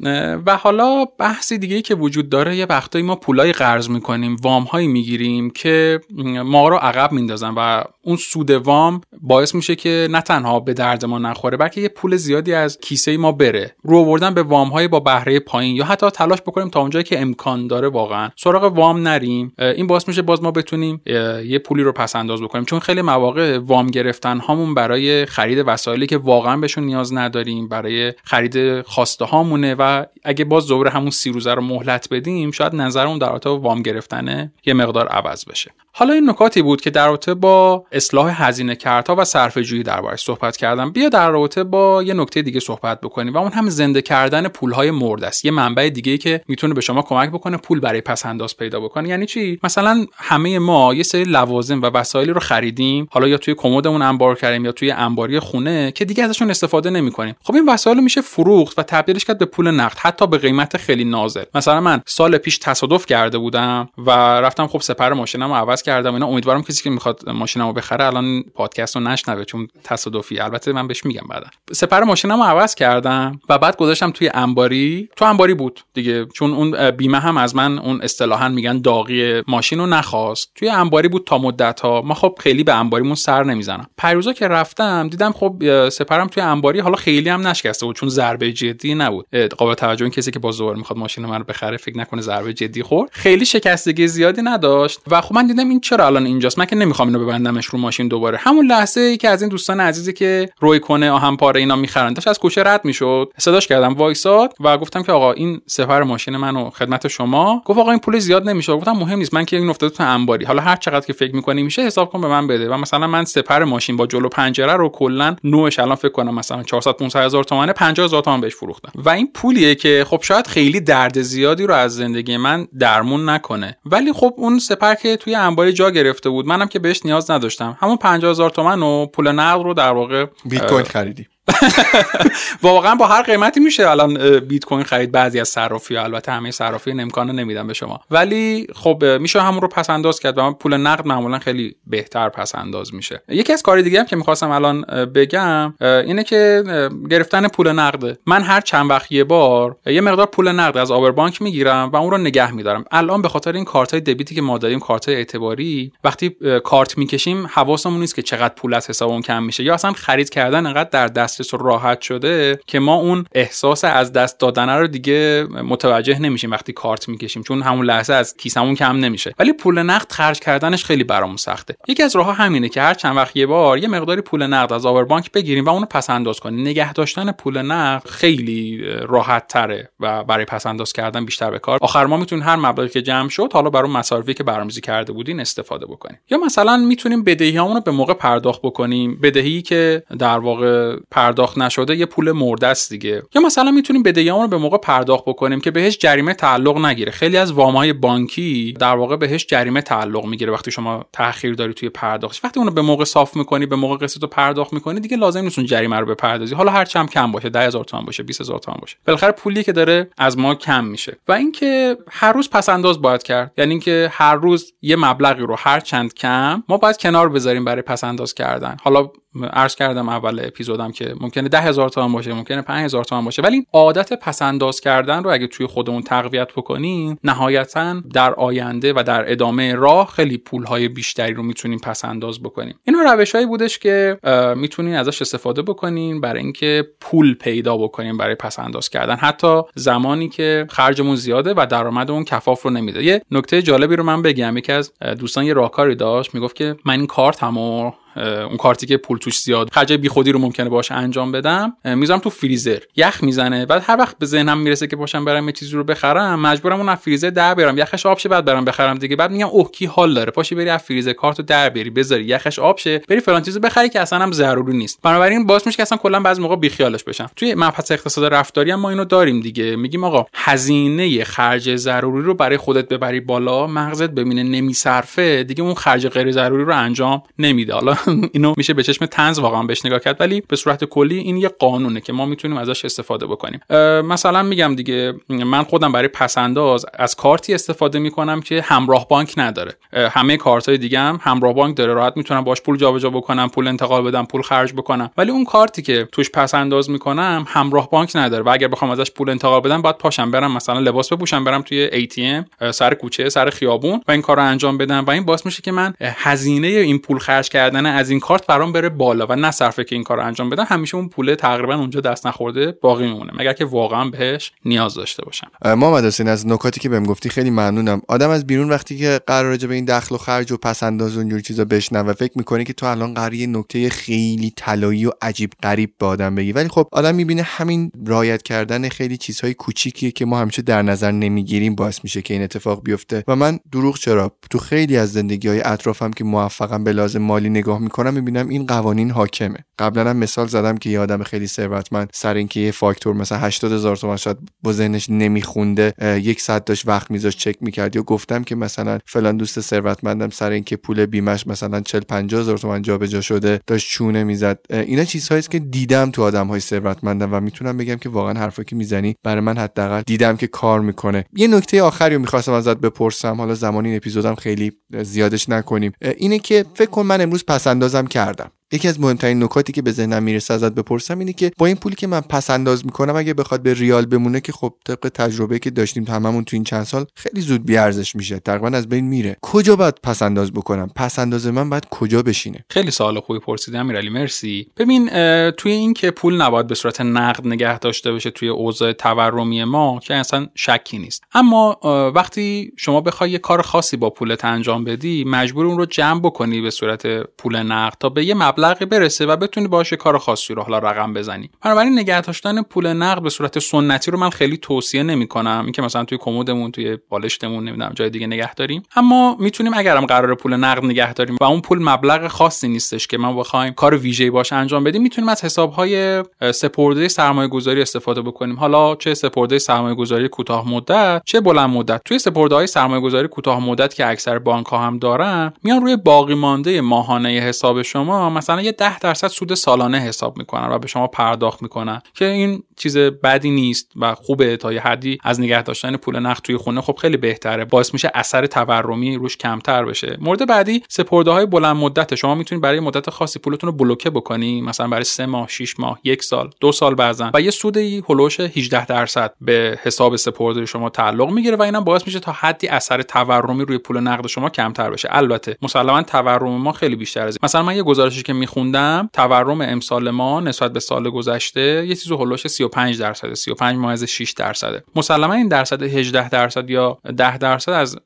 [0.46, 4.88] و حالا بحثی دیگه که وجود داره یه وقتایی ما پولای قرض می‌کنیم وام هایی
[4.88, 6.00] می‌گیریم که
[6.44, 11.04] ما رو عقب میندازن و اون سود وام باعث میشه که نه تنها به درد
[11.04, 13.76] ما نخوره بلکه یه پول زیادی از کیسه ما بره.
[13.82, 17.20] رو آوردن به وام های با بهره پایین یا حتی تلاش بکنیم تا اونجایی که
[17.20, 19.52] امکان داره واقعا سراغ وام نریم.
[19.58, 21.00] این باعث میشه باز ما بتونیم
[21.46, 22.64] یه پولی رو پس انداز بکنیم.
[22.64, 28.12] چون خیلی مواقع وام گرفتن هامون برای خرید وسایلی که واقعا بهشون نیاز نداریم برای
[28.24, 33.18] خرید خواسته هامونه و اگه باز دوباره همون سی روزه رو مهلت بدیم شاید نظرمون
[33.18, 35.70] در رابطه وام گرفتن یه مقدار عوض بشه.
[35.94, 40.22] حالا این نکاتی بود که در رابطه با اصلاح هزینه کردها و صرفه جویی دربارش
[40.22, 40.92] صحبت کردم.
[40.92, 44.90] بیا در رابطه با یه نکته دیگه صحبت بکنیم و اون هم زنده کردن پولهای
[44.90, 45.44] مرد است.
[45.44, 49.08] یه منبع دیگه که می‌تونه به شما کمک بکنه پول برای پس انداز پیدا بکنه.
[49.08, 53.08] یعنی چی؟ مثلا همه ما یه سری لوازم و وسایلی رو خریدیم.
[53.10, 57.34] حالا یا توی کمدمون انبار کردیم یا توی انباری خونه که دیگه ازشون استفاده نمی‌کنیم.
[57.42, 61.04] خب این وسایل میشه فروخت و تبدیلش کرد به پول نقد حتی به قیمت خیلی
[61.04, 61.44] نازل.
[61.54, 66.14] مثلا من سال پیش تصادف کرده بودم و رفتم خب سپر ماشینم عوض کردم.
[66.14, 70.40] اینا امیدوارم کسی که می‌خواد ماشینمو بخره الان پادکست رو نشنوه چون تصادفی.
[70.40, 71.46] البته من بهش میگم بعدا.
[71.72, 75.08] سپر ماشینمو عوض کردم و بعد گذاشتم توی انباری.
[75.16, 79.78] تو انباری بود دیگه چون اون بیمه هم از من اون اصطلاحا میگن داغی ماشین
[79.78, 80.52] رو نخواست.
[80.54, 83.86] توی انباری بود تا مدت ها ما خب خیلی به انباریمون سر نمی‌زنم.
[84.12, 88.52] پیروزا که رفتم دیدم خب سپرم توی انباری حالا خیلی هم نشکسته بود چون ضربه
[88.52, 89.26] جدی نبود.
[89.34, 92.52] قابل توجه این کسی که باز دوباره می‌خواد ماشین من رو بخره فکر نکنه ضربه
[92.52, 93.10] جدی خورد.
[93.12, 97.08] خیلی شکستگی زیادی نداشت و خب من دیدم این چرا الان اینجاست؟ من که نمی‌خوام
[97.08, 98.38] اینو ببندمش رو ماشین دوباره.
[98.38, 102.12] همون لحظه ای که از این دوستان عزیزی که روی کنه آهن پاره اینا می‌خرن
[102.12, 103.32] داشت از کوچه رد می‌شد.
[103.38, 107.62] صداش کردم وایساد و گفتم که آقا این سفر ماشین منو خدمت شما.
[107.64, 110.44] گفت آقا این پول زیاد نمیشه گفتم مهم نیست من که این افتاده تو انباری.
[110.44, 112.68] حالا هر چقدر که فکر می‌کنی میشه حساب کن به من بده.
[112.68, 115.78] و مثلا من سپر ماشین با جلو پنجره رو کلا نوش.
[115.78, 119.28] الان فکر کنم مثلا 400 500 هزار تومانه 50 هزار تومان بهش فروختم و این
[119.34, 123.78] پولیه که خب شاید خیلی درد زیادی رو از زندگی من درمون نکنه.
[123.86, 127.76] ولی خب اون سپر که توی انباری جا گرفته بود منم که بهش نیاز نداشتم.
[127.80, 131.26] همون 50 هزار تومن و پول نقد رو در واقع بیت کوین خریدی.
[132.62, 136.90] واقعا با هر قیمتی میشه الان بیت کوین خرید بعضی از صرافی البته همه صرافی
[136.90, 138.00] امکانو نمیدن به شما.
[138.10, 142.54] ولی خب میشه همون رو پس انداز کرد و پول نقد معمولا خیلی بهتر پس
[142.54, 143.22] انداز میشه.
[143.28, 144.80] یکی از کار دیگه هم که می‌خواستم الان
[145.14, 146.62] بگم اینه که
[147.10, 148.18] گرفتن پول نقد.
[148.26, 152.10] من هر چند وقت یه بار یه مقدار پول نقد از آوربانک می‌گیرم و اون
[152.10, 152.84] رو نگه میدارم.
[152.90, 157.46] الان به خاطر این کارت های دبیتی که ما داریم کارت اعتباری وقتی کارت می‌کشیم
[157.46, 159.64] حواسمون نیست که چقدر پول از حسابمون کم میشه.
[159.64, 164.40] یا اصلا خرید کردن انقدر در دسترس راحت شده که ما اون احساس از دست
[164.40, 169.34] دادن رو دیگه متوجه نمیشیم وقتی کارت می‌کشیم چون همون لحظه از کیسمون کم نمیشه.
[169.38, 171.76] ولی پول نقد خرج کردنش خیلی برامون سخته.
[171.88, 174.86] یکی از راه همینه که هر چند وقت یه بار یه مقداری پول نقد از
[174.86, 176.60] آوربانک بگیریم و اونو پس انداز کنیم.
[176.60, 181.78] نگه داشتن پول نقد خیلی راحت تره و برای پس انداز کردن بیشتر به کار.
[181.82, 185.40] آخر ما می‌تونیم هر مبلغی که جمع شد حالا برای مصارفی که برنامه‌ریزی کرده بودین
[185.40, 186.18] استفاده بکنیم.
[186.30, 189.18] یا مثلا می‌تونیم بدهیامون به موقع پرداخت بکنیم.
[189.22, 193.22] بدهی که در واقع پرداخت نشده یه پول مرده است دیگه.
[193.34, 197.12] یا مثلا می‌تونیم بدهیامون رو به موقع پرداخت بکنیم که بهش جریمه تعلق نگیره.
[197.12, 201.88] خیلی از وامهای بانکی در واقع بهش جریمه تعلق می‌گیره وقتی شما تاخیر داری توی
[201.88, 202.44] پرداختش.
[202.44, 205.58] وقتی اونو به موقع صاف می‌کنی به موقع قسط رو پرداخت می‌کنی دیگه لازم نیست
[205.58, 206.54] اون جریمه رو بپردازی.
[206.54, 208.96] حالا هر چم کم باشه 10000 تومان باشه 20000 تومان باشه.
[209.06, 211.16] بالاخره پولی که داره از ما کم میشه.
[211.28, 213.52] و اینکه هر روز پس انداز باید کرد.
[213.56, 217.82] یعنی اینکه هر روز یه مبلغی رو هر چند کم ما باید کنار بذاریم برای
[217.82, 218.76] پس انداز کردن.
[218.82, 219.10] حالا
[219.52, 223.66] عرض کردم اول اپیزودم که ممکنه ده هزار تومن باشه ممکنه 5000 تومن باشه ولی
[223.72, 229.74] عادت پسنداز کردن رو اگه توی خودمون تقویت بکنیم نهایتا در آینده و در ادامه
[229.74, 232.74] راه خیلی پول های بیشتری رو می‌تونیم پسنداز بکنیم.
[232.84, 234.18] اینا روش هایی بودش که
[234.56, 239.16] می‌تونین ازش استفاده بکنین برای اینکه پول پیدا بکنیم برای پسنداز کردن.
[239.16, 243.04] حتی زمانی که خرجمون زیاده و درآمدمون کفاف رو نمیده.
[243.04, 246.98] یه نکته جالبی رو من بگم یکی از دوستان یه راهکاری داشت می‌گفت که من
[246.98, 251.76] این کارتمو اون کارتی که پول توش زیاد خرج بیخودی رو ممکنه باش انجام بدم
[251.84, 252.78] می‌ذارم تو فریزر.
[252.96, 253.66] یخ می‌زنه.
[253.66, 256.94] بعد هر وقت به ذهنم می‌رسه که باشم برم یه چیزی رو بخرم مجبورم اون
[256.94, 257.78] فریزر در بیارم.
[257.78, 259.16] یخش آب شه بعد برم بخرم دیگه.
[259.16, 262.24] بعد میگم اوه کی حال داره؟ پاشی بری از فریزر کارتو در بیاری بذاری.
[262.24, 264.98] یخش آب شه بری فلان چیزو بخری که اصلا هم ضروری نیست.
[265.02, 267.30] بنابراین باعث میشه که اصلا کلا بعضی موقع بیخیالش بشم.
[267.36, 269.76] توی مبحث اقتصاد رفتاری هم ما اینو داریم دیگه.
[269.76, 275.74] میگیم آقا هزینه خرج ضروری رو برای خودت ببری بالا مغزت ببینه نمیصرفه دیگه اون
[275.74, 277.74] خرج غیر ضروری رو انجام نمیده.
[277.74, 277.96] حالا
[278.32, 281.48] اینو میشه به چشم تنز واقعا بهش نگاه کرد ولی به صورت کلی این یه
[281.48, 283.60] قانونه که ما می‌تونیم ازش استفاده بکنیم.
[284.04, 289.74] مثلا میگم دیگه من خودم برای پسنداز از کارتی استفاده می‌کنم که همراه بانک نداره.
[289.92, 291.94] همه کارت های دیگه هم همراه بانک داره.
[291.94, 295.10] راحت می‌تونم باش پول جابجا بکنم پول انتقال بدم پول خرج بکنم.
[295.16, 299.30] ولی اون کارتی که توش پسنداز می‌کنم همراه بانک نداره و اگر بخوام ازش پول
[299.30, 304.02] انتقال بدم باید پاشم برم مثلا لباس بپوشم برم توی ATM سر کوچه سر خیابون
[304.08, 305.04] و این کار رو انجام بدم.
[305.06, 308.72] و این باعث میشه که من هزینه این پول خرج کردن از این کارت برام
[308.72, 312.00] بره بالا و نه صرفه که این کار انجام بدم همیشه اون پول تقریبا اونجا
[312.00, 315.50] دست نخورده باقی میمونه مگر که واقعا بهش نیاز داشته باشم.
[315.64, 318.02] محمد حسین از نکاتی که بهم گفتی خیلی ممنونم.
[318.08, 321.40] آدم از بیرون وقتی که قرار به این دخل و خرج و پس انداز و
[321.40, 325.92] چیزا و فکر می‌کنه که تو الان قراره یه نکته خیلی طلایی و عجیب غریب
[325.98, 326.52] به آدم بگی.
[326.52, 331.10] ولی خب آدم می‌بینه همین رایت کردن خیلی چیزهای کوچیکیه که ما همیشه در نظر
[331.10, 333.24] نمی‌گیریم باعث میشه که این اتفاق بیفته.
[333.28, 337.50] و من دروغ چرا؟ تو خیلی از زندگی های اطرافم که موفقم به لازم مالی
[337.50, 339.58] نگاه می‌کنم می‌بینم این قوانین حاکمه.
[339.78, 343.72] قبلا هم مثال زدم که یه آدم خیلی ثروتمند سر اینکه یه فاکتور مثلا 80
[343.72, 347.96] هزار تومان شاید با ذهنش نمیخونده یک ساعت داشت وقت میذاشت چک می‌کرد.
[347.96, 352.58] یا گفتم که مثلا فلان دوست ثروتمندم سر اینکه پول بیمش مثلا 40 50 هزار
[352.58, 354.58] تومان جابجا شده داشت چونه می‌زد.
[354.70, 358.76] اینا چیزهایی که دیدم تو آدم های ثروتمندم و می‌تونم بگم که واقعا حرفی که
[358.76, 361.24] می‌زنی برای من حداقل دیدم که کار می‌کنه.
[361.36, 364.72] یه نکته آخری رو می‌خواستم ازت بپرسم حالا زمانی این اپیزودم خیلی
[365.02, 365.92] زیادش نکنیم.
[366.16, 368.50] اینه که فکر کن من امروز پسندازم کردم.
[368.72, 371.96] یکی از مهمترین نکاتی که به ذهنم می‌رسه ازت بپرسم اینه که با این پولی
[371.96, 375.70] که من پس انداز می‌کنم اگه بخواد به ریال بمونه که خب طبق تجربه که
[375.70, 378.38] داشتیم هممون تو این چند سال خیلی زود بی ارزش میشه.
[378.38, 379.36] تقریبا از بین میره.
[379.42, 383.76] کجا باید پس انداز بکنم؟ پس انداز من باید کجا بشینه؟ خیلی سوال خوبی پرسیدی
[383.76, 384.66] امیرعلی مرسی.
[384.76, 385.08] ببین
[385.50, 390.00] توی این که پول نباید به صورت نقد نگه داشته بشه توی اوضاع تورمی ما
[390.02, 391.24] که اصلا شکی نیست.
[391.34, 391.80] اما
[392.14, 396.60] وقتی شما بخوای یه کار خاصی با پولت انجام بدی مجبور اون رو جمع بکنی
[396.60, 397.06] به صورت
[397.38, 401.12] پول نقد تا به یه مبلغی برسه و بتونی باشه کار خاصی رو حالا رقم
[401.12, 401.50] بزنی.
[401.62, 405.60] بنابراین نگه داشتن پول نقد به صورت سنتی رو من خیلی توصیه نمی‌کنم.
[405.64, 408.82] اینکه مثلا توی کمدمون توی بالشتمون نمی‌دونم جای دیگه نگه داریم.
[408.96, 413.18] اما می‌تونیم اگرم قرار پول نقد نگه داریم و اون پول مبلغ خاصی نیستش که
[413.18, 416.22] ما بخوایم کار ویژه‌ای باشه انجام بدیم می‌تونیم از حسابهای
[416.54, 418.56] سپرده سرمایه گذاری استفاده بکنیم.
[418.56, 422.00] حالا چه سپرده سرمایه گذاری کوتاه مدت چه بلند مدت.
[422.04, 425.96] توی سپرده های سرمایه گذاری کوتاه مدت که اکثر بانک ها هم دارن میان روی
[425.96, 430.86] باقی مانده ماهانه حساب شما مثلا یه 10 درصد سود سالانه حساب می‌کنن و به
[430.86, 435.62] شما پرداخت می‌کنن که این چیز بدی نیست و خوبه تا یه حدی از نگه
[435.62, 437.64] داشتن پول نقد توی خونه خب خیلی بهتره.
[437.64, 440.16] باعث میشه اثر تورمی روش کمتر بشه.
[440.20, 442.14] مورد بعدی سپرده های بلند مدت.
[442.14, 445.98] شما می‌تونید برای مدت خاصی پولتون رو بلوکه بکنی مثلا برای سه ماه 6 ماه
[446.04, 447.30] یک سال دو سال بعضا.
[447.34, 452.06] و یه سودی هلوش 18 درصد به حساب سپرده شما تعلق می‌گیره و اینا باعث
[452.06, 455.08] میشه تا حدی اثر تورمی روی پول نقد شما کمتر بشه.
[455.10, 460.10] البته مسلما تورم ما خیلی بیشتر از مثلا من یه گزارشی که میخوندم تورم امسال
[460.10, 464.84] ما نسبت به سال گذشته یه چیزو هولوش 35 درصد 35 ممیز 6 درصده.
[464.96, 467.98] مسلما این درصد 18 درصد یا 10 درصد از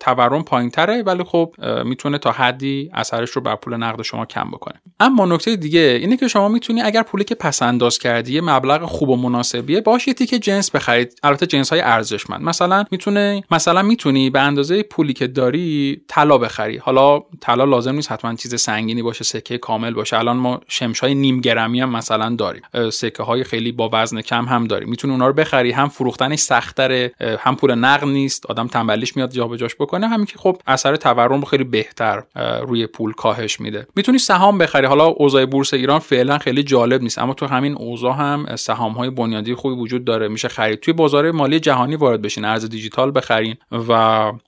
[0.00, 4.74] تورم پایینتره ولی خب می‌تونه تا حدی اثرش رو بر پول نقد شما کم بکنه.
[5.00, 9.08] اما نکته دیگه اینه که شما می‌تونی اگر پولی که پس انداز کردی مبلغ خوب
[9.08, 11.18] و مناسبیه باشه یه تیکه جنس بخرید.
[11.22, 12.42] البته جنس های ارزشمند.
[12.42, 16.76] مثلا می‌تونه مثلا می‌تونی به اندازه پولی که داری طلا بخری.
[16.76, 20.18] حالا طلا لازم نیست حتما چیز سنگینی باشه سکه کامل باشه.
[20.18, 22.62] الان ما شمش های نیم گرمی هم مثلا داریم.
[22.92, 24.88] سکه های خیلی با وزن کم هم داریم.
[24.88, 25.70] می‌تونی اونا رو بخری.
[25.70, 28.46] هم فروختنش سختره هم پول نقد نیست.
[28.46, 30.08] آدم تنبلیش میاد جابجاش بکنه.
[30.08, 32.22] همین که خب اثر تورم رو خیلی بهتر
[32.62, 33.86] روی پول کاهش میده.
[33.96, 34.86] می‌تونی سهام بخری.
[34.86, 39.10] حالا اوضاع بورس ایران فعلا خیلی جالب نیست اما تو همین اوضاع هم سهام های
[39.10, 40.28] بنیادی خوبی وجود داره.
[40.28, 40.80] میشه خرید.
[40.80, 42.44] توی بازار مالی جهانی وارد بشین.
[42.44, 43.56] ارز دیجیتال بخرین
[43.88, 43.92] و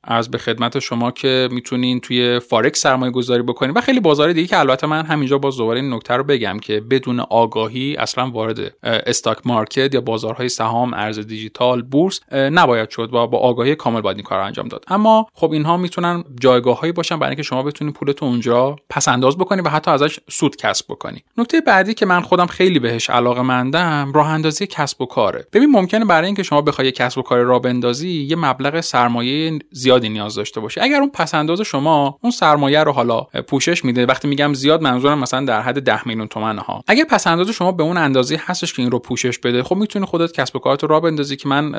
[0.05, 3.73] از به خدمت شما که می‌تونین توی فارکس سرمایه گذاری بکنین.
[3.75, 6.81] و خیلی بازار دیگه که البته من همینجا باز دوباره این نکته رو بگم که
[6.81, 13.27] بدون آگاهی اصلا وارد stock market یا بازارهای سهام ارز دیجیتال بورس نباید شد و
[13.27, 14.85] با آگاهی کامل باید این کار رو انجام داد.
[14.89, 19.63] اما خب اینها می‌تونن جایگاههایی باشن برای اینکه شما بتونید پولتون اونجا پس انداز بکنی
[19.63, 21.23] و حتی ازش سود کسب بکنی.
[21.37, 25.47] نکته بعدی که من خودم خیلی بهش علاقه مندم راه اندازی کسب و کاره.
[25.53, 30.09] ببین ممکنه برای اینکه شما بخوای کسب و کار را بندازی یه مبلغ سرمایه زیادی
[30.09, 34.29] نیاز داشته باشه اگر اون پس انداز شما اون سرمایه رو حالا پوشش میده وقتی
[34.29, 36.85] میگم زیاد منظورم مثلا در حد 10 میلیون تومن ها.
[36.87, 40.07] اگر پس انداز شما به اون اندازه هستش که این رو پوشش بده خب می‌تونی
[40.07, 41.73] خودت کسب و کارت رو راه بندازی که من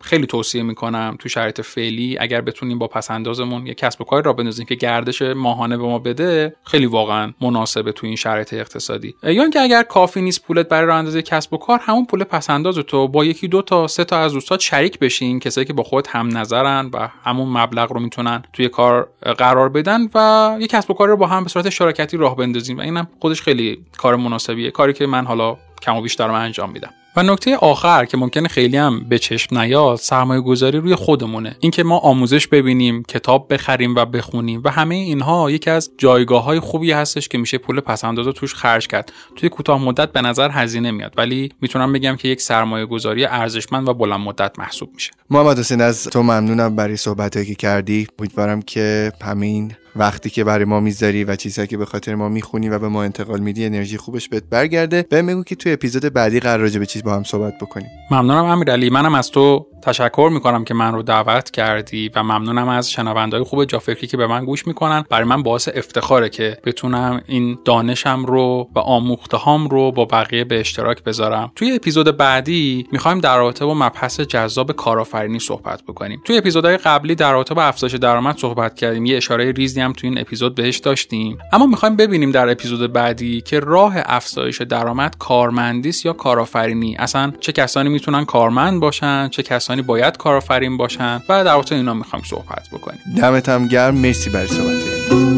[0.00, 4.24] خیلی توصیه می‌کنم تو شرایط فعلی اگر بتونیم با پس اندازمون یه کسب و کار
[4.24, 9.14] را بندازیم که گردش ماهانه به ما بده خیلی واقعا مناسبه تو این شرایط اقتصادی.
[9.22, 12.50] یا اینکه اگر کافی نیست پولت برای راه اندازی کسب و کار همون پول پس
[12.50, 15.82] انداز تو با یکی دو تا سه تا از دوستات شریک بشین کسایی که با
[15.82, 19.08] خود هم نظرن و همون مبلغ رو می‌تونن توی کار
[19.38, 22.36] قرار بدن و یه کسب و کار رو با هم به صورت شراکتی راه
[22.78, 24.70] و اینم خودش خیلی کار مناسبیه.
[24.70, 26.90] کاری که من حالا کم و بیش دارم انجام میدم.
[27.16, 31.56] و نکته آخر که ممکنه خیلی هم به چشم نیاد سرمایه گذاری روی خودمونه.
[31.60, 36.60] اینکه ما آموزش ببینیم کتاب بخریم و بخونیم و همه اینها یکی از جایگاه های
[36.60, 39.12] خوبی هستش که میشه پول پسنداز توش خرج کرد.
[39.36, 43.88] توی کوتاه مدت به نظر هزینه میاد ولی می‌تونم بگم که یک سرمایه گذاری ارزشمند
[43.88, 45.10] و بلند مدت محسوب میشه.
[45.30, 48.06] محمد حسین از تو ممنونم برای صحبت که کردی.
[48.18, 52.68] امیدوارم که همین وقتی که برای ما می‌ذاری و چیزهایی که به خاطر ما می‌خونی
[52.68, 55.06] و به ما انتقال میدی انرژی خوبش بهت برگرده.
[55.10, 57.90] به میگو که توی اپیزود بعدی قرار به با هم صحبت بکنیم.
[58.10, 58.90] ممنونم امیرعلی.
[58.90, 63.64] منم از تو تشکر می‌کنم که من رو دعوت کردی و ممنونم از شنوندهای خوب
[63.64, 65.04] جافکری که به من گوش می‌کنن.
[65.10, 70.44] برای من باعث افتخاره که بتونم این دانشم رو و آموخته هام رو با بقیه
[70.44, 71.52] به اشتراک بذارم.
[71.54, 76.22] توی اپیزود بعدی می‌خوایم در رابطه با مبحث جذاب کارآفرینی صحبت بکنیم.
[76.24, 79.06] توی اپیزودهای قبلی در رابطه با افزایش درآمد صحبت کردیم.
[79.06, 81.38] یه اشاره ریزی هم توی این اپیزود بهش داشتیم.
[81.52, 86.96] اما می‌خوایم ببینیم در اپیزود بعدی که راه افزایش درآمد کارمندی یا کارآفرینی.
[86.98, 91.94] اصلا چه کسانی می‌تونن کارمند باشن چه کسانی باید کارآفرین باشن و در رابطه اینا
[91.94, 93.00] می‌خوایم صحبت بکنیم.
[93.16, 93.94] دمت گرم.
[93.94, 95.29] مرسی برای صحبت.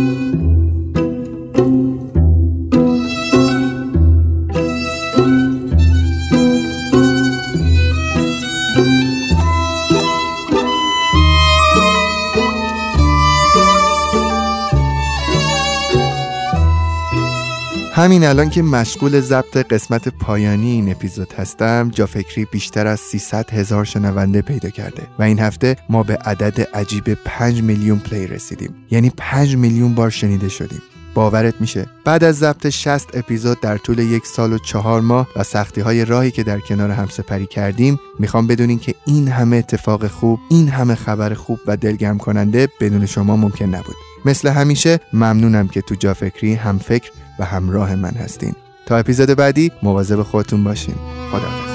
[18.03, 23.51] همین الان که مشغول ضبط قسمت پایانی این اپیزود هستم جا فکری بیشتر از 300
[23.51, 28.75] هزار شنونده پیدا کرده و این هفته ما به عدد عجیب 5 میلیون پلی رسیدیم.
[28.91, 30.83] یعنی 5 میلیون بار شنیده شدیم.
[31.15, 35.43] باورت میشه؟ بعد از ضبط 60 اپیزود در طول یک سال و چهار ماه و
[35.43, 40.07] سختی های راهی که در کنار هم سپری کردیم می‌خوام بدونین که این همه اتفاق
[40.07, 43.97] خوب این همه خبر خوب و دلگرم کننده بدون شما ممکن نبود.
[44.25, 48.55] مثل همیشه ممنونم که تو جا فکری هم فکر و همراه من هستین.
[48.87, 50.95] تا اپیزود بعدی مواظب خودتون باشین.
[51.31, 51.72] خداحافظ.